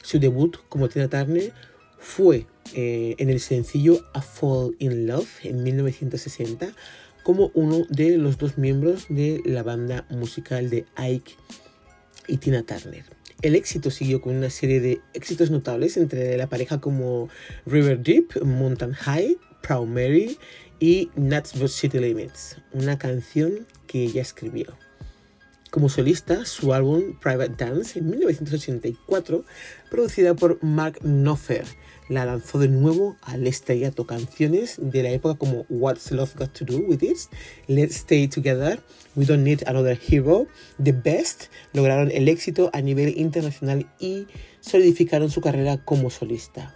Su 0.00 0.20
debut 0.20 0.56
como 0.68 0.88
Tina 0.88 1.08
Turner 1.08 1.52
fue 1.98 2.46
eh, 2.72 3.16
en 3.18 3.30
el 3.30 3.40
sencillo 3.40 4.04
A 4.14 4.22
Fall 4.22 4.76
in 4.78 5.08
Love 5.08 5.44
en 5.44 5.64
1960 5.64 6.68
como 7.24 7.50
uno 7.54 7.84
de 7.90 8.16
los 8.16 8.38
dos 8.38 8.58
miembros 8.58 9.06
de 9.08 9.42
la 9.44 9.64
banda 9.64 10.06
musical 10.08 10.70
de 10.70 10.86
Ike 10.94 11.32
y 12.28 12.36
Tina 12.36 12.62
Turner. 12.62 13.17
El 13.40 13.54
éxito 13.54 13.92
siguió 13.92 14.20
con 14.20 14.34
una 14.34 14.50
serie 14.50 14.80
de 14.80 15.00
éxitos 15.14 15.52
notables 15.52 15.96
entre 15.96 16.36
la 16.36 16.48
pareja 16.48 16.80
como 16.80 17.28
River 17.66 18.02
Deep, 18.02 18.42
Mountain 18.42 18.92
High, 18.94 19.38
Proud 19.62 19.86
Mary 19.86 20.36
y 20.80 21.10
Nuts 21.14 21.56
but 21.56 21.68
City 21.68 22.00
Limits, 22.00 22.56
una 22.72 22.98
canción 22.98 23.64
que 23.86 24.02
ella 24.02 24.22
escribió. 24.22 24.76
Como 25.70 25.88
solista, 25.88 26.46
su 26.46 26.74
álbum 26.74 27.16
Private 27.20 27.54
Dance 27.56 28.00
en 28.00 28.10
1984, 28.10 29.44
producida 29.88 30.34
por 30.34 30.60
Mark 30.64 30.98
Knopfler, 31.02 31.64
la 32.08 32.24
lanzó 32.24 32.58
de 32.58 32.68
nuevo 32.68 33.16
al 33.22 33.46
estrellato 33.46 34.06
canciones 34.06 34.76
de 34.78 35.02
la 35.02 35.10
época 35.10 35.38
como 35.38 35.66
What's 35.68 36.10
Love 36.10 36.34
Got 36.36 36.52
to 36.58 36.64
Do 36.64 36.78
With 36.78 37.02
It, 37.02 37.18
Let's 37.66 37.96
Stay 37.96 38.28
Together, 38.28 38.80
We 39.14 39.26
Don't 39.26 39.42
Need 39.42 39.66
Another 39.66 39.98
Hero, 40.08 40.46
The 40.82 40.92
Best, 40.92 41.44
lograron 41.72 42.10
el 42.10 42.28
éxito 42.28 42.70
a 42.72 42.80
nivel 42.80 43.18
internacional 43.18 43.86
y 43.98 44.26
solidificaron 44.60 45.30
su 45.30 45.40
carrera 45.40 45.84
como 45.84 46.10
solista. 46.10 46.74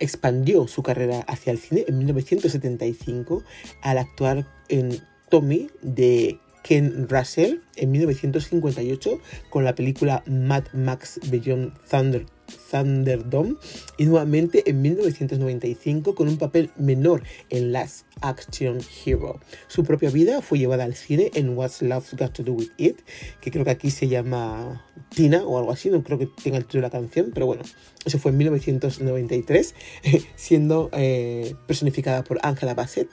Expandió 0.00 0.66
su 0.66 0.82
carrera 0.82 1.20
hacia 1.28 1.52
el 1.52 1.58
cine 1.58 1.84
en 1.86 1.98
1975 1.98 3.44
al 3.82 3.98
actuar 3.98 4.46
en 4.68 4.98
Tommy 5.30 5.70
de 5.82 6.38
Ken 6.62 7.08
Russell 7.08 7.58
en 7.76 7.90
1958 7.92 9.20
con 9.50 9.64
la 9.64 9.74
película 9.74 10.24
Mad 10.26 10.64
Max 10.72 11.20
Beyond 11.30 11.74
Thunder 11.88 12.26
Thunderdome 12.70 13.56
y 13.98 14.06
nuevamente 14.06 14.68
en 14.68 14.82
1995 14.82 16.14
con 16.14 16.28
un 16.28 16.38
papel 16.38 16.70
menor 16.76 17.22
en 17.50 17.72
Last 17.72 18.06
Action 18.20 18.78
Hero. 19.04 19.40
Su 19.68 19.84
propia 19.84 20.10
vida 20.10 20.42
fue 20.42 20.58
llevada 20.58 20.84
al 20.84 20.94
cine 20.94 21.30
en 21.34 21.56
What's 21.56 21.82
Love 21.82 22.14
Got 22.18 22.32
to 22.32 22.42
Do 22.42 22.52
With 22.52 22.70
It, 22.76 23.00
que 23.40 23.50
creo 23.50 23.64
que 23.64 23.70
aquí 23.70 23.90
se 23.90 24.08
llama 24.08 24.84
Tina 25.10 25.44
o 25.44 25.58
algo 25.58 25.72
así, 25.72 25.90
no 25.90 26.02
creo 26.02 26.18
que 26.18 26.28
tenga 26.42 26.58
el 26.58 26.64
título 26.64 26.82
de 26.82 26.88
la 26.88 26.90
canción, 26.90 27.30
pero 27.32 27.46
bueno, 27.46 27.62
eso 28.04 28.18
fue 28.18 28.32
en 28.32 28.38
1993, 28.38 29.74
siendo 30.36 30.90
eh, 30.92 31.54
personificada 31.66 32.24
por 32.24 32.38
Angela 32.42 32.74
Bassett. 32.74 33.08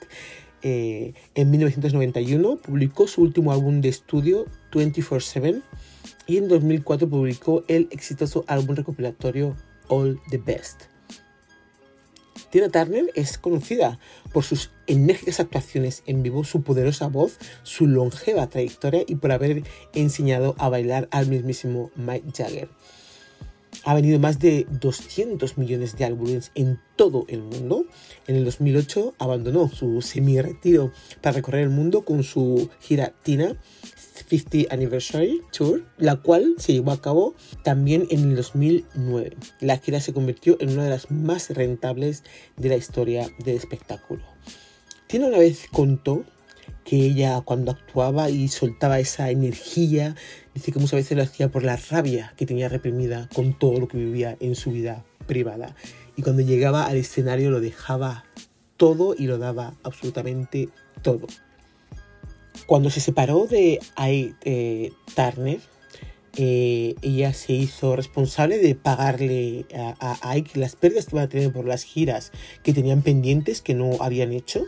Eh, 0.64 1.14
en 1.34 1.50
1991 1.50 2.58
publicó 2.58 3.08
su 3.08 3.22
último 3.22 3.52
álbum 3.52 3.80
de 3.80 3.88
estudio 3.88 4.46
24-7 4.70 5.60
y 6.32 6.38
en 6.38 6.48
2004 6.48 7.10
publicó 7.10 7.62
el 7.68 7.88
exitoso 7.90 8.42
álbum 8.46 8.74
recopilatorio 8.74 9.54
All 9.88 10.18
the 10.30 10.38
Best. 10.38 10.84
Tina 12.48 12.70
Turner 12.70 13.10
es 13.14 13.36
conocida 13.36 13.98
por 14.32 14.42
sus 14.42 14.70
enérgicas 14.86 15.40
actuaciones 15.40 16.02
en 16.06 16.22
vivo, 16.22 16.42
su 16.44 16.62
poderosa 16.62 17.08
voz, 17.08 17.36
su 17.64 17.86
longeva 17.86 18.46
trayectoria 18.46 19.04
y 19.06 19.16
por 19.16 19.30
haber 19.30 19.62
enseñado 19.92 20.54
a 20.56 20.70
bailar 20.70 21.06
al 21.10 21.26
mismísimo 21.26 21.90
Mike 21.96 22.32
Jagger. 22.34 22.70
Ha 23.84 23.92
vendido 23.94 24.18
más 24.18 24.38
de 24.38 24.66
200 24.70 25.58
millones 25.58 25.98
de 25.98 26.06
álbumes 26.06 26.50
en 26.54 26.80
todo 26.96 27.26
el 27.28 27.42
mundo. 27.42 27.84
En 28.26 28.36
el 28.36 28.46
2008 28.46 29.16
abandonó 29.18 29.68
su 29.68 30.00
semi-retiro 30.00 30.92
para 31.20 31.36
recorrer 31.36 31.64
el 31.64 31.70
mundo 31.70 32.06
con 32.06 32.22
su 32.22 32.70
gira 32.80 33.12
Tina 33.22 33.58
50 34.32 34.72
Anniversary 34.72 35.42
Tour, 35.52 35.84
la 35.98 36.16
cual 36.16 36.54
se 36.56 36.72
llevó 36.72 36.92
a 36.92 37.02
cabo 37.02 37.34
también 37.62 38.06
en 38.10 38.30
el 38.30 38.36
2009. 38.36 39.36
La 39.60 39.76
gira 39.76 40.00
se 40.00 40.14
convirtió 40.14 40.56
en 40.60 40.70
una 40.70 40.84
de 40.84 40.90
las 40.90 41.10
más 41.10 41.50
rentables 41.50 42.24
de 42.56 42.70
la 42.70 42.76
historia 42.76 43.28
del 43.44 43.56
espectáculo. 43.56 44.22
Tina 45.06 45.26
una 45.26 45.38
vez 45.38 45.66
contó 45.70 46.24
que 46.84 46.96
ella 46.96 47.42
cuando 47.42 47.72
actuaba 47.72 48.30
y 48.30 48.48
soltaba 48.48 48.98
esa 48.98 49.30
energía, 49.30 50.16
dice 50.54 50.72
que 50.72 50.78
muchas 50.78 51.00
veces 51.00 51.16
lo 51.16 51.22
hacía 51.22 51.50
por 51.50 51.62
la 51.62 51.76
rabia 51.76 52.32
que 52.36 52.46
tenía 52.46 52.70
reprimida 52.70 53.28
con 53.34 53.58
todo 53.58 53.78
lo 53.78 53.88
que 53.88 53.98
vivía 53.98 54.36
en 54.40 54.54
su 54.54 54.70
vida 54.70 55.04
privada. 55.26 55.76
Y 56.16 56.22
cuando 56.22 56.42
llegaba 56.42 56.86
al 56.86 56.96
escenario 56.96 57.50
lo 57.50 57.60
dejaba 57.60 58.24
todo 58.78 59.14
y 59.16 59.26
lo 59.26 59.36
daba 59.36 59.74
absolutamente 59.82 60.70
todo. 61.02 61.26
Cuando 62.66 62.90
se 62.90 63.00
separó 63.00 63.46
de 63.46 63.80
Ike 63.96 64.36
eh, 64.44 64.92
Turner, 65.14 65.60
eh, 66.36 66.94
ella 67.02 67.34
se 67.34 67.52
hizo 67.52 67.94
responsable 67.94 68.56
de 68.56 68.74
pagarle 68.74 69.66
a, 69.74 70.18
Ike 70.34 70.58
las 70.58 70.76
pérdidas 70.76 71.04
que 71.04 71.16
iban 71.16 71.26
a 71.26 71.28
tener 71.28 71.52
por 71.52 71.66
las 71.66 71.84
giras 71.84 72.32
que 72.62 72.72
tenían 72.72 73.02
pendientes 73.02 73.60
que 73.60 73.74
no 73.74 73.98
habían 74.00 74.32
hecho 74.32 74.64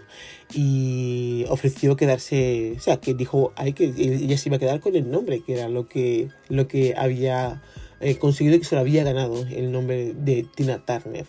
y 0.52 1.46
ofreció 1.48 1.96
quedarse, 1.96 2.74
o 2.76 2.80
sea, 2.80 2.98
que 2.98 3.14
dijo 3.14 3.54
Ike 3.56 3.94
que 3.94 4.02
ella 4.02 4.36
se 4.36 4.50
iba 4.50 4.56
a 4.56 4.60
quedar 4.60 4.80
con 4.80 4.94
el 4.94 5.10
nombre, 5.10 5.40
que 5.40 5.54
era 5.54 5.70
lo 5.70 5.88
que, 5.88 6.28
lo 6.50 6.68
que 6.68 6.94
había 6.98 7.62
eh, 8.00 8.18
conseguido 8.18 8.58
que 8.58 8.66
se 8.66 8.74
lo 8.74 8.82
había 8.82 9.02
ganado 9.02 9.46
el 9.46 9.72
nombre 9.72 10.12
de 10.12 10.46
Tina 10.54 10.84
Turner. 10.84 11.24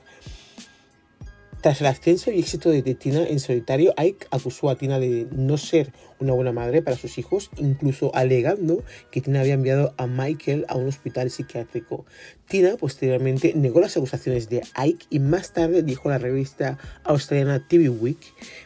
Tras 1.66 1.82
el 1.82 1.88
ascenso 1.88 2.32
y 2.32 2.40
éxito 2.40 2.70
de 2.70 2.84
Tina 2.94 3.26
en 3.28 3.40
solitario, 3.40 3.92
Ike 3.98 4.28
acusó 4.30 4.70
a 4.70 4.76
Tina 4.76 5.00
de 5.00 5.26
no 5.32 5.58
ser 5.58 5.92
una 6.20 6.32
buena 6.34 6.52
madre 6.52 6.84
para 6.84 6.96
sus 6.96 7.18
hijos, 7.18 7.50
incluso 7.58 8.14
alegando 8.14 8.84
que 9.10 9.20
Tina 9.20 9.40
había 9.40 9.56
enviado 9.56 9.96
a 9.98 10.06
Michael 10.06 10.68
a 10.70 10.76
un 10.76 10.88
hospital 10.88 11.32
psiquiátrico. 11.32 12.06
Tina 12.48 12.78
posteriormente 12.78 13.54
negó 13.56 13.80
las 13.80 13.98
acusaciones 13.98 14.48
de 14.48 14.62
Ike 14.76 15.08
y 15.10 15.18
más 15.18 15.54
tarde 15.54 15.82
dijo 15.82 16.08
a 16.08 16.12
la 16.12 16.18
revista 16.20 16.78
australiana 17.04 17.68
TV 17.68 17.90
Week, 17.90 18.20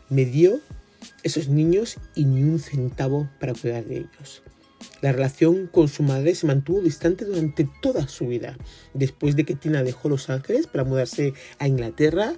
me 0.10 0.26
dio 0.26 0.60
esos 1.24 1.48
niños 1.48 2.00
y 2.16 2.26
ni 2.26 2.44
un 2.44 2.60
centavo 2.60 3.30
para 3.40 3.54
cuidar 3.54 3.86
de 3.86 3.96
ellos. 4.00 4.44
La 5.02 5.14
relación 5.14 5.68
con 5.68 5.88
su 5.88 6.04
madre 6.04 6.36
se 6.36 6.48
mantuvo 6.48 6.82
distante 6.82 7.24
durante 7.24 7.70
toda 7.82 8.10
su 8.10 8.28
vida. 8.28 8.58
Después 8.94 9.38
de 9.38 9.46
que 9.46 9.56
Tina 9.56 9.84
dejó 9.84 10.10
Los 10.10 10.30
Ángeles 10.30 10.68
para 10.68 10.84
mudarse 10.84 11.34
a 11.60 11.68
Inglaterra, 11.68 12.34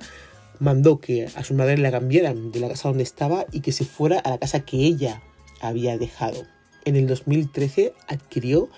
mandó 0.62 1.00
que 1.00 1.26
a 1.36 1.44
su 1.44 1.56
madre 1.56 1.78
la 1.80 1.92
cambiaran 1.92 2.52
de 2.52 2.60
la 2.60 2.70
casa 2.70 2.88
donde 2.88 3.04
estaba 3.04 3.46
y 3.52 3.62
que 3.62 3.72
se 3.72 3.84
fuera 3.84 4.20
a 4.20 4.30
la 4.30 4.38
casa 4.38 4.62
que 4.62 4.78
ella 4.78 5.22
había 5.60 5.98
dejado. 5.98 6.46
En 6.86 6.96
el 6.96 7.08
2013 7.08 7.94
adquirió 8.08 8.70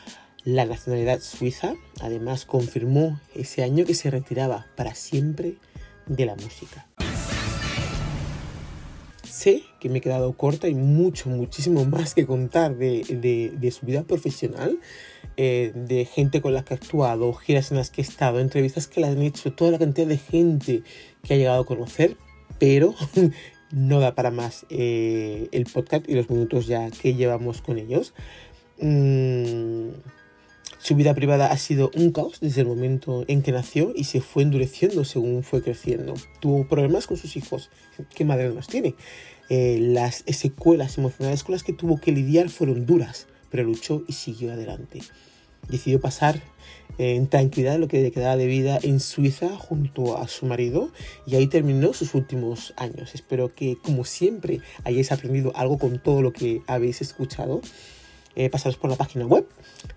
la 0.45 0.65
nacionalidad 0.65 1.19
suiza, 1.19 1.75
además 2.01 2.45
confirmó 2.45 3.19
ese 3.35 3.63
año 3.63 3.85
que 3.85 3.95
se 3.95 4.09
retiraba 4.09 4.67
para 4.75 4.95
siempre 4.95 5.57
de 6.07 6.25
la 6.25 6.35
música. 6.35 6.87
Sé 9.33 9.63
que 9.79 9.89
me 9.89 9.97
he 9.97 10.01
quedado 10.01 10.33
corta 10.33 10.67
y 10.67 10.75
mucho, 10.75 11.27
muchísimo 11.27 11.85
más 11.97 12.13
que 12.13 12.27
contar 12.27 12.77
de, 12.77 13.71
su 13.71 13.85
vida 13.87 14.03
profesional, 14.03 14.79
eh, 15.37 15.71
de 15.73 16.05
gente 16.05 16.39
con 16.39 16.53
la 16.53 16.63
que 16.63 16.75
ha 16.75 16.77
actuado, 16.77 17.33
giras 17.33 17.71
en 17.71 17.77
las 17.77 17.89
que 17.89 18.01
he 18.01 18.03
estado, 18.03 18.39
entrevistas 18.39 18.85
que 18.87 19.01
le 19.01 19.07
han 19.07 19.23
hecho, 19.23 19.51
toda 19.51 19.71
la 19.71 19.79
cantidad 19.79 20.05
de 20.05 20.19
gente 20.19 20.83
que 21.23 21.33
ha 21.33 21.37
llegado 21.37 21.63
a 21.63 21.65
conocer, 21.65 22.15
pero 22.59 22.93
no 23.71 23.99
da 23.99 24.13
para 24.13 24.29
más 24.29 24.67
eh, 24.69 25.47
el 25.51 25.65
podcast 25.65 26.07
y 26.07 26.13
los 26.13 26.29
minutos 26.29 26.67
ya 26.67 26.91
que 26.91 27.15
llevamos 27.15 27.63
con 27.63 27.79
ellos. 27.79 28.13
Mm, 28.79 29.89
Su 30.83 30.95
vida 30.95 31.13
privada 31.13 31.49
ha 31.49 31.57
sido 31.57 31.91
un 31.95 32.11
caos 32.11 32.41
desde 32.41 32.59
el 32.59 32.67
momento 32.67 33.23
en 33.29 33.41
que 33.41 33.53
nació 33.53 33.93
y 33.95 34.03
se 34.03 34.19
fue 34.19 34.43
endureciendo 34.43 35.05
según 35.05 35.41
fue 35.41 35.61
creciendo. 35.61 36.13
Tuvo 36.41 36.67
problemas 36.67 37.07
con 37.07 37.15
sus 37.15 37.37
hijos. 37.37 37.69
¿Qué 38.13 38.25
madre 38.25 38.49
no 38.49 38.55
los 38.55 38.67
tiene? 38.67 38.93
Eh, 39.47 39.77
las 39.79 40.25
secuelas 40.27 40.97
emocionales 40.97 41.45
con 41.45 41.53
las 41.53 41.63
que 41.63 41.71
tuvo 41.71 42.01
que 42.01 42.11
lidiar 42.11 42.49
fueron 42.49 42.85
duras, 42.85 43.27
pero 43.49 43.63
luchó 43.63 44.03
y 44.09 44.11
siguió 44.11 44.51
adelante. 44.51 44.99
Decidió 45.69 46.01
pasar 46.01 46.41
eh, 46.97 47.15
en 47.15 47.27
tranquilidad 47.27 47.79
lo 47.79 47.87
que 47.87 48.01
le 48.01 48.11
quedaba 48.11 48.35
de 48.35 48.47
vida 48.47 48.77
en 48.83 48.99
Suiza 48.99 49.55
junto 49.55 50.17
a 50.17 50.27
su 50.27 50.47
marido 50.47 50.91
y 51.25 51.35
ahí 51.35 51.47
terminó 51.47 51.93
sus 51.93 52.13
últimos 52.13 52.73
años. 52.75 53.15
Espero 53.15 53.53
que, 53.53 53.77
como 53.81 54.03
siempre, 54.03 54.59
hayáis 54.83 55.13
aprendido 55.13 55.55
algo 55.55 55.77
con 55.77 56.03
todo 56.03 56.21
lo 56.21 56.33
que 56.33 56.61
habéis 56.67 57.01
escuchado 57.01 57.61
eh, 58.35 58.49
pasaros 58.49 58.77
por 58.77 58.89
la 58.89 58.95
página 58.95 59.25
web 59.25 59.47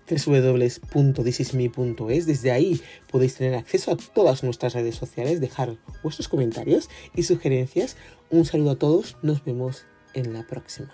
www.thisisme.es. 0.09 2.25
Desde 2.25 2.51
ahí 2.51 2.81
podéis 3.11 3.35
tener 3.35 3.55
acceso 3.55 3.91
a 3.91 3.97
todas 3.97 4.43
nuestras 4.43 4.73
redes 4.73 4.95
sociales, 4.95 5.41
dejar 5.41 5.77
vuestros 6.03 6.27
comentarios 6.27 6.89
y 7.15 7.23
sugerencias. 7.23 7.97
Un 8.29 8.45
saludo 8.45 8.71
a 8.71 8.75
todos, 8.75 9.17
nos 9.21 9.43
vemos 9.43 9.85
en 10.13 10.33
la 10.33 10.45
próxima. 10.45 10.91